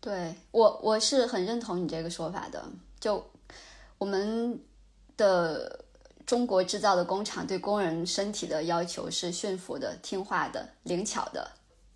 [0.00, 2.64] 对我我是很认同你这个说法的，
[2.98, 3.24] 就
[3.98, 4.58] 我们
[5.16, 5.84] 的
[6.26, 11.48] 中国制造的工厂对工人身体的要求是驯服的、听话的、灵巧的。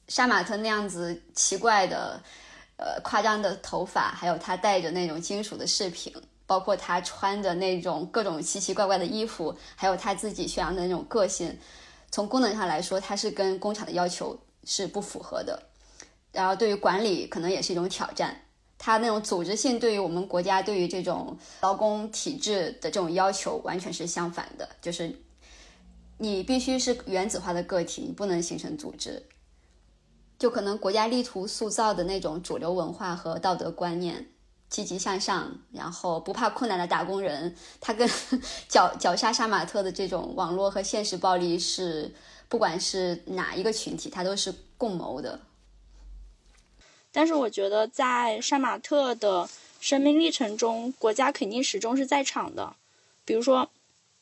[0.07, 2.21] 杀马特那样子奇怪的、
[2.77, 6.15] 呃夸张的头发，还有他戴着那种金属的饰品，
[6.47, 11.59] 包括他穿着那种各种奇奇怪怪的衣服，还有他自己宣扬的那种个性，
[12.11, 15.61] 从功能上来说，它是跟工厂的要求是不符合的。
[16.33, 18.41] 然后对于管理可能也是一种挑战，
[18.83, 25.15] 它那种组织性对于我们国家对于这种劳工体制的这种要求完全是相反的，就是
[26.17, 29.23] 你必须是原子化的个体，你不能形成组织。
[30.39, 34.27] 就可能国家力图塑造的那种主流文化和道德观念，
[34.71, 38.09] 积极向上，然后不怕困难的打工人，他跟
[38.67, 42.15] 绞绞杀杀马特的这种网络和现实暴力是，
[42.49, 45.39] 不管是哪一个群体，他都是共谋的。
[47.13, 49.49] 但是我觉得在杀马特的
[49.81, 52.75] 生命历程中，国家肯定始终是在场的。
[53.25, 53.69] 比如说，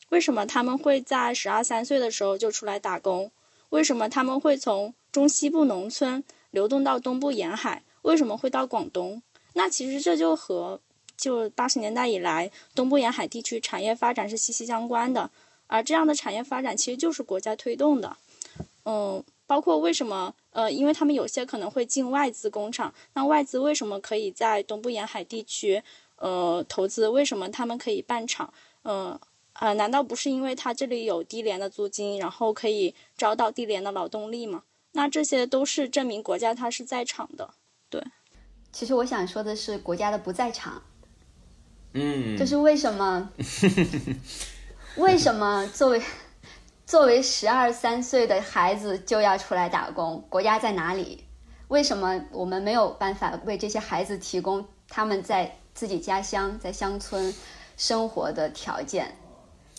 [0.09, 3.31] 为什么他们会在十二三岁的时候就出来打工？
[3.69, 9.21] 为什么他们会从中西部农村流动到东部沿海，为什么会到广东？
[9.53, 10.79] 那其实这就和
[11.17, 15.29] 就八十年代以来东部沿海地区产业发展是息息相关的。
[15.67, 18.17] 而这样的产业发展其实就是国家推动的。
[18.85, 25.81] 嗯，包括为什么呃，因为他们有些可能会进外资工厂，那外资为什么可以在东部沿海地区
[26.15, 27.07] 呃投资？
[27.07, 28.53] 为什么他们可以办厂？
[28.83, 29.19] 嗯。
[29.53, 34.63] 呃，难道不是因为他这里有低廉的租金，然后可以招到低廉的劳动力吗？
[34.93, 37.55] 那这些都是证明国家它是在场的。
[37.89, 38.01] 对，
[38.71, 40.81] 其实我想说的是国家的不在场。
[41.91, 43.29] 嗯，这是为什么？
[44.95, 46.01] 为什么作为
[46.89, 50.25] 作为十二三岁的孩子就要出来打工？
[50.27, 51.23] 国家在哪里？
[51.67, 57.31] 为什么我们没有办法为这些孩子提供他们在自己家乡在乡村
[57.77, 59.15] 生活的条件？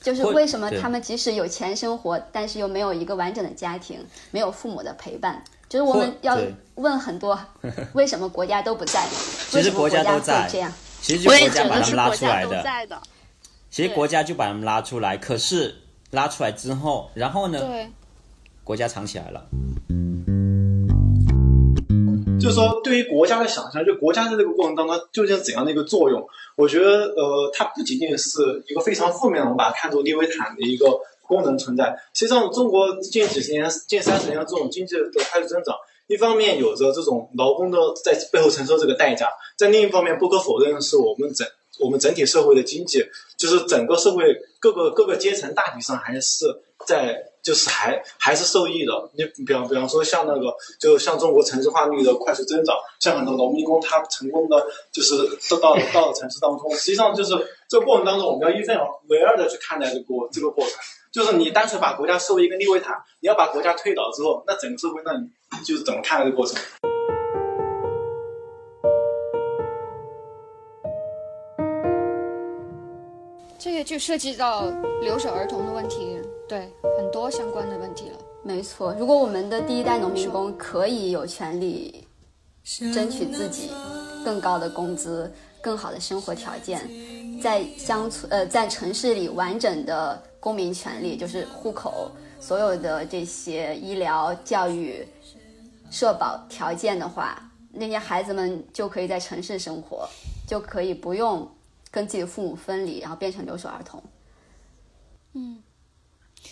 [0.00, 5.42] 就是为什么他们即使有钱生活，但是又没有一个完整的家庭，没有父母的陪伴？
[5.68, 6.38] 就是我们要
[6.76, 7.36] 问很多，
[7.92, 9.04] 为什么国家都不在？
[9.50, 10.72] 其实国家都在，这样。
[11.02, 13.02] 其实就国家把他们拉出来的。
[13.68, 15.79] 其实国家就把他们拉出来，可是
[16.10, 17.60] 拉出来之后，然后呢？
[17.60, 17.88] 对。
[18.62, 19.46] 国家藏起来了。
[22.40, 26.24] 就是说，对于国家的想象，就国家在这个过程当中究竟怎样的一个作用？
[26.56, 30.86] 我觉得，呃，它不仅仅是一个非常负面的，我们把它看作利维坦的一个
[31.26, 31.98] 功能存在。
[32.14, 35.02] 实际上，中国近几十年、近三十年的这种经济的
[35.32, 35.74] 快速增长，
[36.06, 41.46] 一方面有着这种劳工的在背后承受这个代价，在另一方面，不可否认的是，我们整
[41.80, 43.04] 我们整体社会的经济，
[43.40, 46.44] 就是整个社会各个各个阶层大体上还是
[46.86, 47.26] 在。
[47.42, 55.16] 就是还还是受益的，你比方比方说像那个，就像中国城市化率的快速增长，像很多农民工他成功的就是
[55.48, 57.32] 都到到了城市当中，实际上就是
[57.66, 58.76] 这个过程当中，我们要一分
[59.08, 60.74] 为二的去看待这个过这个过程，
[61.10, 66.60] 就是你单纯把国家视为一个利维坦，你要把国家推倒之后，那整个社会那你就是怎么看待这个过程？
[73.80, 74.66] 这就涉及到
[75.00, 76.20] 留守儿童的问题。
[76.46, 76.68] 对
[76.98, 78.94] 很多相关的问题了，没错。
[78.98, 82.06] 如果我们的第一代农民工可以有权利
[82.92, 83.70] 争取自己
[84.22, 86.86] 更高的工资、更好的生活条件，
[87.42, 95.08] 在乡村呃在城市里完整的公民权利，就是户口、所有的这些医疗、教育、
[95.90, 100.06] 社保条件的话，那些孩子们就可以在城市生活，
[100.46, 101.50] 就可以不用
[101.90, 104.02] 跟自己的父母分离，然后变成留守儿童。
[105.32, 105.62] 嗯，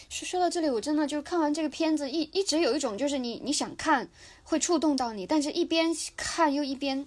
[0.08, 4.08] 说说到这里，我真的就看完这个片子，一一直有一种就是你你想看
[4.42, 7.06] 会触动到你，但是一边看又一边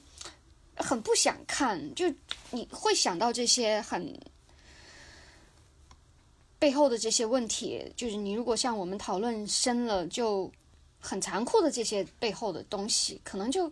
[0.75, 2.05] 很不想看，就
[2.51, 4.19] 你会想到这些很
[6.59, 10.51] 背后的这些问题，就是你如果像我们讨论深了，就
[10.99, 13.71] 很残酷的这些背后的东西，可能就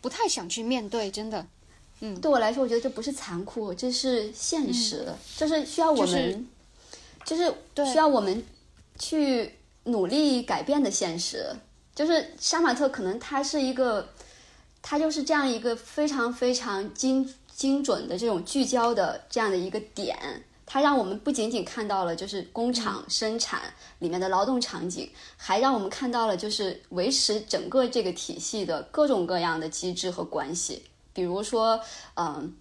[0.00, 1.46] 不太想去面对，真的。
[2.00, 6.48] 嗯，对我来说，我觉得这不是残酷，这是现实，就是需要我们，
[7.24, 7.52] 就是
[7.92, 8.42] 需要我们
[8.98, 11.46] 去努力改变的现实。
[11.94, 14.08] 就是杀马特可能他是一个，
[14.80, 20.16] 他就是这样一个非常非常精精准的这种聚焦的这样的一个点，
[20.64, 23.60] 它让我们不仅仅看到了就是工厂生产
[23.98, 30.84] 里面的劳动场景，还让我们看到了就是维持整个这个体系的各种各样的机制和关系。
[31.12, 31.80] 比如说，
[32.14, 32.54] 嗯，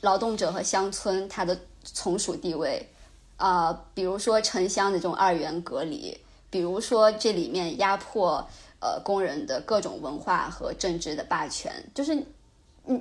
[0.00, 2.88] 劳动者和乡村它的从属地位，
[3.36, 6.16] 啊，比如说城乡的这种二元隔离，
[6.50, 8.46] 比如说这里面压迫
[8.80, 12.24] 呃工人的各种文化和政治的霸权，就是你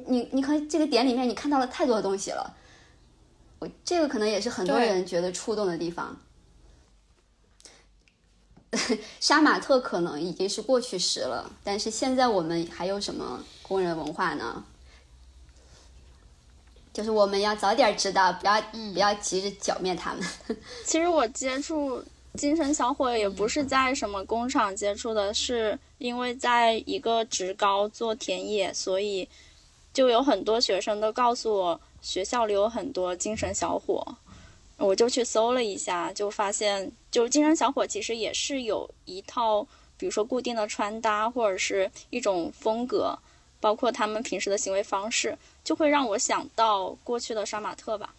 [0.08, 2.56] 你你可这个点里面你看到了太多的东西了，
[3.60, 6.18] 我这个可能也是很多人觉得触动的地方。
[9.20, 14.64] 杀马特可能已经是过去时了，但是现在我们还有什么工人文化呢？
[16.94, 18.62] 就是我们要早点知道，不要
[18.94, 20.24] 不要急着剿灭他们。
[20.84, 22.04] 其实我接触
[22.34, 29.28] 精神小伙也不是在什么工厂接触的，是因为在一个职高做田野，所以
[29.94, 34.16] 就有很多学生都告诉我，学校里有很多精神小伙。
[34.78, 39.64] 我就去搜了一下，就发现，就精神小伙其实也是有一套，
[39.98, 43.18] 比如说固定的穿搭或者是一种风格，
[43.60, 48.14] 包括他们平时的行为方式，就会让我想到过去的杀马特吧。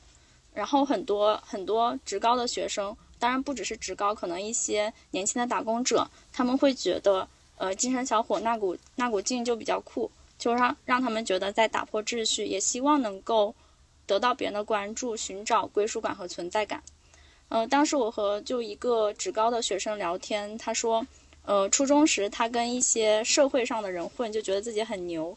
[0.55, 13.55] 然后很多很多职高的学生，当然不只是职高，可能一些年轻的打工者，他们会觉得，呃，精神小伙那股那股劲就比较酷，就让让他们觉得在打破秩序，也希望能够。
[14.09, 16.83] 得到别人的关注，寻找归属感和存在感。
[17.51, 21.07] 呃，当时我和就一个职高的学生聊天，他说，
[21.49, 25.35] 呃，初中时他跟一些社会上的人混，就觉得自己很牛。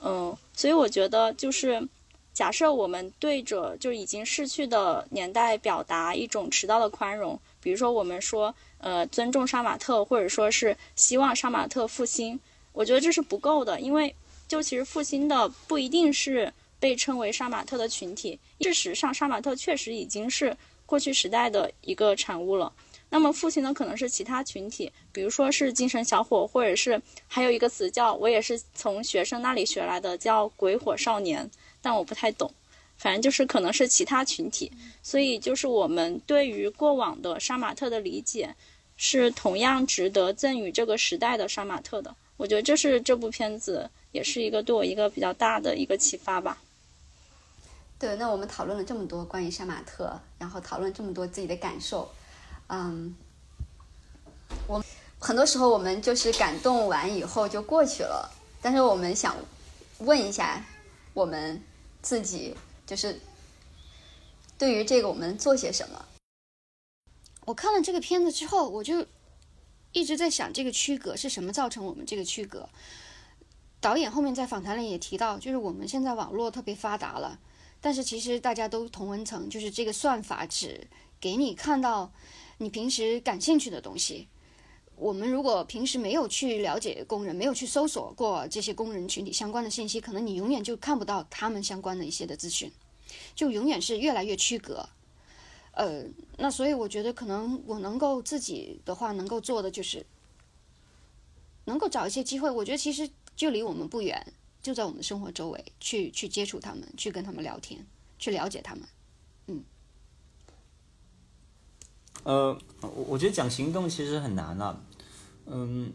[0.00, 1.88] 嗯，所以我觉得就是，
[2.32, 12.38] 假设我们对着就已经逝去的年代表达一种迟到的宽容，比如说我们说，呃，尊重杀马特，或者说是希望杀马特复兴，
[12.72, 14.14] 我觉得这是不够的，因为
[14.46, 16.52] 就其实复兴的不一定是。
[16.80, 20.56] 被称为杀马特的群体，事实上，杀马特确实已经是
[20.86, 22.72] 过去时代的一个产物了。
[23.10, 31.50] 那么，复兴的可能是其他群体，比如说是精神小伙，或者是还有一个词叫我也是从学生那里学来的，叫鬼火少年，
[31.82, 32.48] 但我不太懂。
[32.96, 34.70] 反正就是可能是其他群体。
[35.02, 38.54] 所以，就是我们对于过往的杀马特的理解，
[38.96, 42.14] 是同样值得赠予这个时代的杀马特的。
[42.36, 46.62] 我觉得这是这部片子也是一个对我一个比较大的一个启发吧。
[47.98, 52.08] 对，那我们讨论了这么多关于杀马特，然后讨论这么多自己的感受，
[52.68, 53.16] 嗯，
[54.66, 54.82] 我
[55.20, 58.30] 很多时候我们就是感动完以后就过去了，
[58.62, 59.36] 但是我们想
[59.98, 60.64] 问一下
[61.12, 61.60] 我们
[62.00, 62.56] 自己，
[62.86, 63.20] 就是
[64.56, 66.04] 对于这个我们做些什么？
[67.44, 69.04] 我看了这个片子之后，我就
[69.92, 72.68] 一直在想这个区隔是什么造成我们这个区隔。
[73.80, 77.38] 导演后面在访谈里也提到，就是我们现在网络特别发达了。
[77.80, 80.86] 但是其实大家都同温层，就是这个算法只
[81.20, 82.12] 给你看到
[82.58, 84.28] 你平时感兴趣的东西。
[84.98, 92.70] 我们如果平时没有去了解工人，没有去搜索过这些工人群体相关的信息，可能你永远就看不到他们相关的一些的资讯，
[93.34, 94.88] 就永远是越来越区隔。
[95.72, 96.04] 呃，
[96.36, 100.04] 那所以我觉得可能我能够自己的话能够做的就是
[101.66, 102.50] 能够找一些机会。
[102.50, 104.32] 我觉得其实就离我们不远。
[104.60, 107.86] 就在我们生活周围，去去接触他们，去跟他们聊天，
[108.18, 108.84] 去了解他们。
[109.46, 109.62] 嗯。
[112.24, 114.82] 呃，我我觉得讲行动其实很难啊。
[115.46, 115.92] 嗯。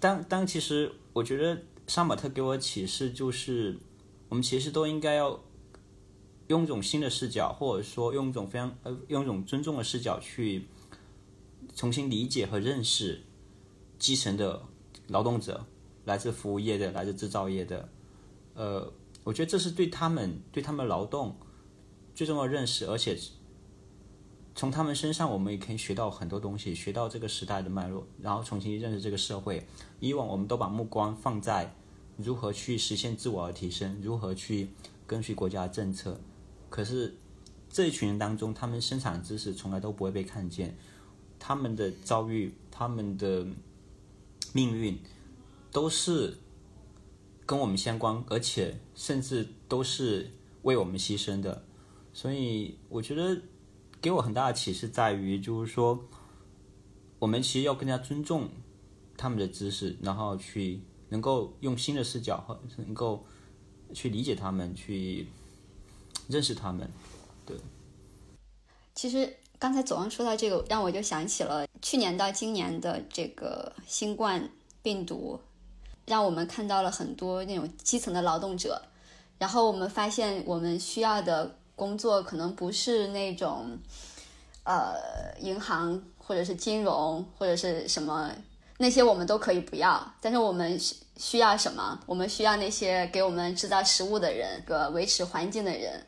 [0.00, 3.78] 但但其实，我觉得杀马特给我启示就是，
[4.28, 5.40] 我们其实都应该要
[6.46, 10.66] 用一种新的视角，或者说用一种非常呃用一种尊重的视角去
[11.74, 13.22] 重新理解和认识
[13.98, 14.62] 基层的
[15.08, 15.66] 劳动者。
[16.04, 17.86] 来自服务业的，来自制造业的，
[18.54, 18.90] 呃，
[19.24, 21.36] 我觉得这是对他们对他们劳动
[22.14, 23.14] 最重要的认识，而且
[24.58, 29.64] 从他们身上我们也可以学到很多东西，学到这个时代的脉络，然后重新认识这个社会。
[30.00, 31.72] 以往我们都把目光放在
[32.16, 34.70] 如何去实现自我的提升，如何去
[35.06, 36.20] 根据国家的政策，
[36.68, 37.16] 可是
[37.70, 40.76] 这一群人当中，他们生产知识从来都不会被看见，
[41.38, 43.46] 他们的遭遇、他们的
[44.52, 44.98] 命运
[45.70, 46.36] 都是
[47.46, 50.32] 跟我们相关，而且甚至都是
[50.62, 51.64] 为我们牺牲的。
[52.12, 53.40] 所以，我觉得
[54.00, 56.04] 给我很大的启示在于，就是说，
[57.18, 58.48] 我们其实要更加尊重
[59.16, 63.26] 他们的知识，然后去能够用新的视角和能够
[63.92, 65.26] 去理解他们，去
[66.28, 66.88] 认识他们。
[67.44, 67.56] 对，
[68.94, 74.48] 其实刚才左王说到这个，让我就想起了去年到今年的这个新冠
[74.80, 75.40] 病毒，
[76.06, 78.80] 让我们看到了很多那种基层的劳动者，
[79.38, 83.78] 然后我们发现我们需要的工作可能不是那种，
[84.64, 84.96] 呃，
[85.40, 88.30] 银行或者是金融或者是什么
[88.76, 91.98] 那些我们都可以不要，但是我们需需要什么？
[92.06, 96.06] 我们需要那些给我们制造食物的人，个维持环境的人，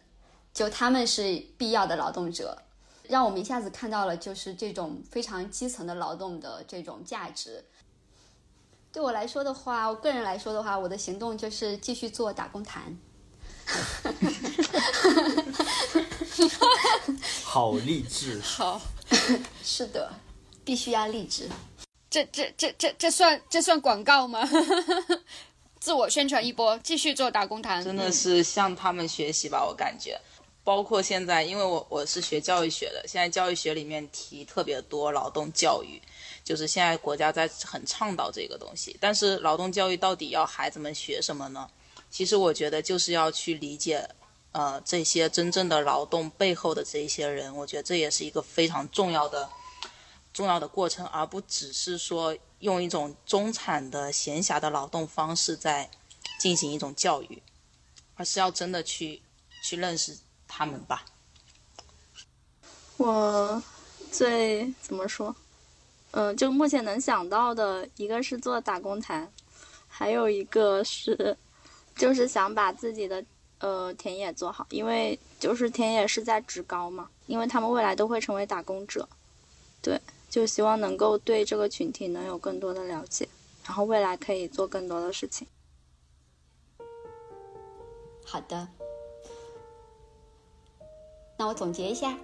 [0.53, 1.23] 就他们是
[1.57, 2.57] 必要的劳动者。
[3.09, 7.65] 让我们一下子看到了，就是这种非常基层的劳动的这种价值。
[8.93, 12.97] 对我来说的话，我个人来说的话，我的行动就是继续做打工谈。
[17.45, 18.41] 好励志。
[18.41, 18.81] 好，
[19.65, 20.13] 是的，
[20.65, 21.49] 必须要励志。
[22.09, 24.49] 这这这这这算这算广告吗？
[25.79, 27.83] 自我宣传一波，继续做打工谈。
[27.83, 30.21] 真的是向他们学习吧，我感觉。
[30.63, 36.01] 包括现在，因为我我是学教育学的，现在教育学里面提特别多劳动教育，
[36.45, 38.95] 就是现在国家在很倡导这个东西。
[39.01, 41.67] 但是劳动教育到底要孩子们学什么呢？
[42.11, 44.09] 其实我觉得就是要去理解，
[44.53, 49.49] 呃，这些真正的劳动背后的这一些人，我觉得这也是一个非常重要的
[50.33, 55.91] 重要的过程，而不只是说用一种中产的闲暇的劳动方式在
[56.39, 57.43] 进行一种教育，
[58.17, 59.23] 而是要真的去
[59.63, 60.19] 去认识。
[60.53, 61.05] 他们吧，
[62.97, 63.63] 我
[64.11, 65.33] 最怎么说？
[66.11, 69.33] 嗯，就目前能想到的一个是做打工谈，
[69.87, 71.39] 还有一个是
[72.01, 73.23] 就是想把自己的
[73.59, 79.07] 呃田野做好，因为就是田野是在职高嘛，因为他们未来都会成为打工者，
[79.83, 80.01] 对，
[80.31, 83.29] 就希望能够对这个群体能有更多的了解，
[83.67, 85.47] 然后未来可以做更多的事情。
[88.25, 88.67] 好的。
[91.37, 92.19] 那我总结一下，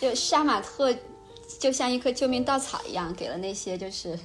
[0.00, 0.96] 就杀马特
[1.60, 4.18] 就像一棵救命稻草一样，给了那些就是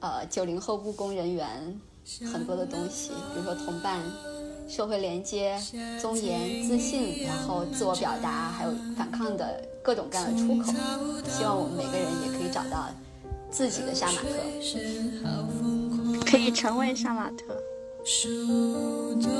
[0.00, 1.80] 呃九零后务工人员
[2.32, 4.00] 很多的东西，比如说同伴、
[4.68, 5.60] 社会连接、
[6.00, 10.72] 尊严、自信，然后自我表达，还有反抗的各种各样的出口。
[11.28, 12.88] 希望我们每个人也可以找到
[13.50, 14.28] 自己的杀马特，
[16.24, 17.44] 可以成为杀马特。
[17.98, 19.30] 不是慌张，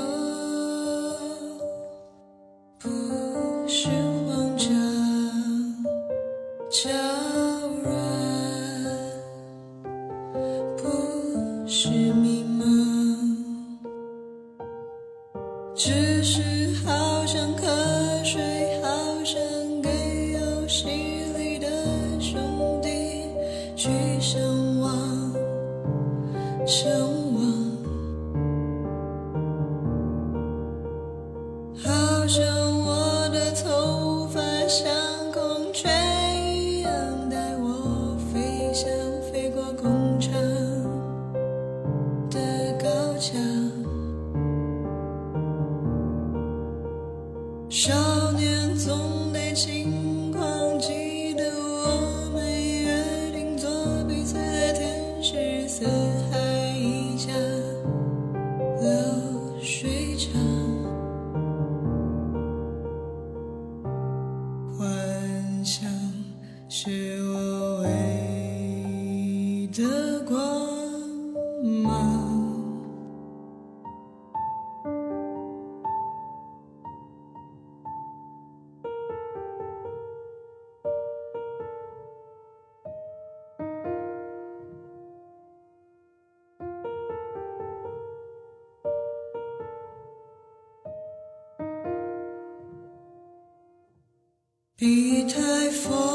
[94.79, 96.06] 比台风，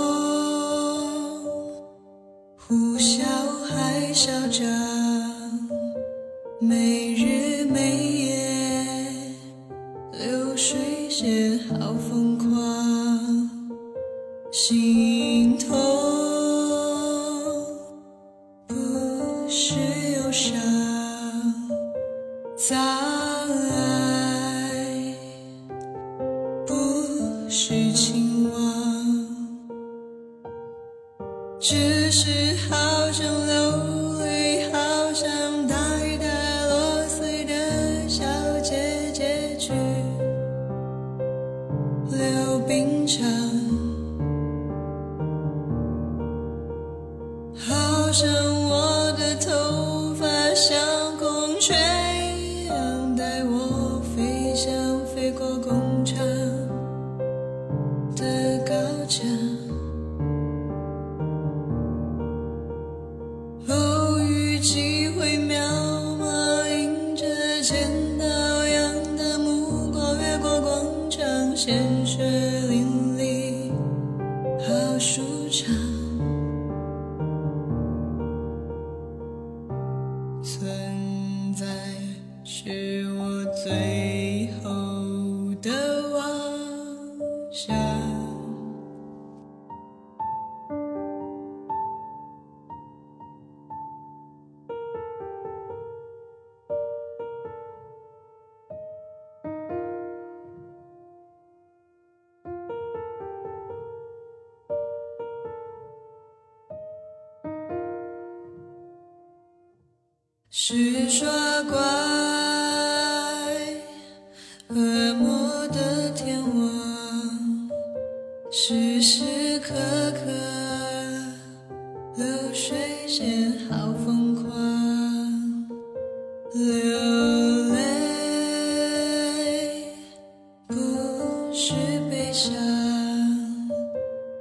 [131.64, 131.74] 是
[132.10, 132.52] 悲伤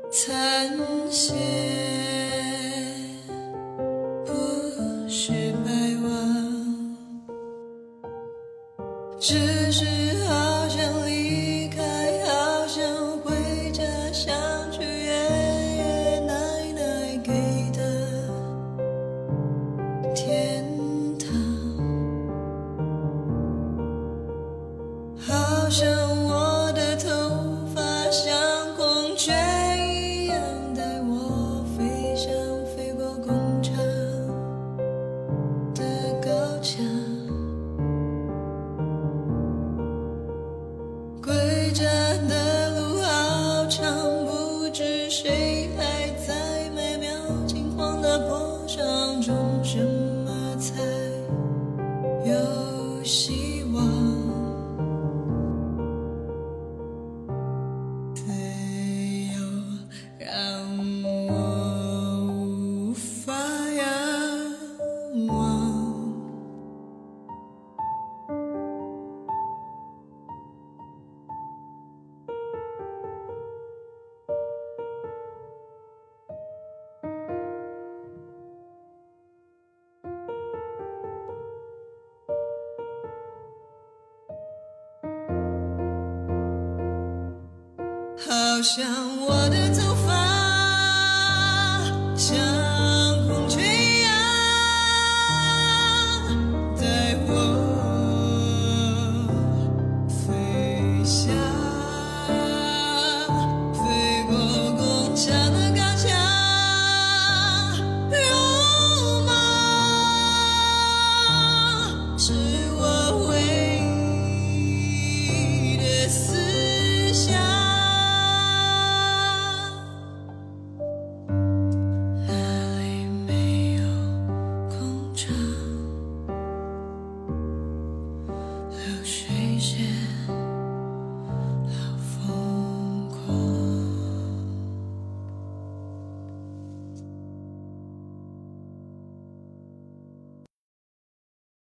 [0.10, 0.76] 残
[1.12, 1.36] 血
[4.26, 4.34] 不
[5.08, 5.32] 是
[5.64, 5.72] 白
[6.04, 6.98] 望
[9.20, 10.01] 只是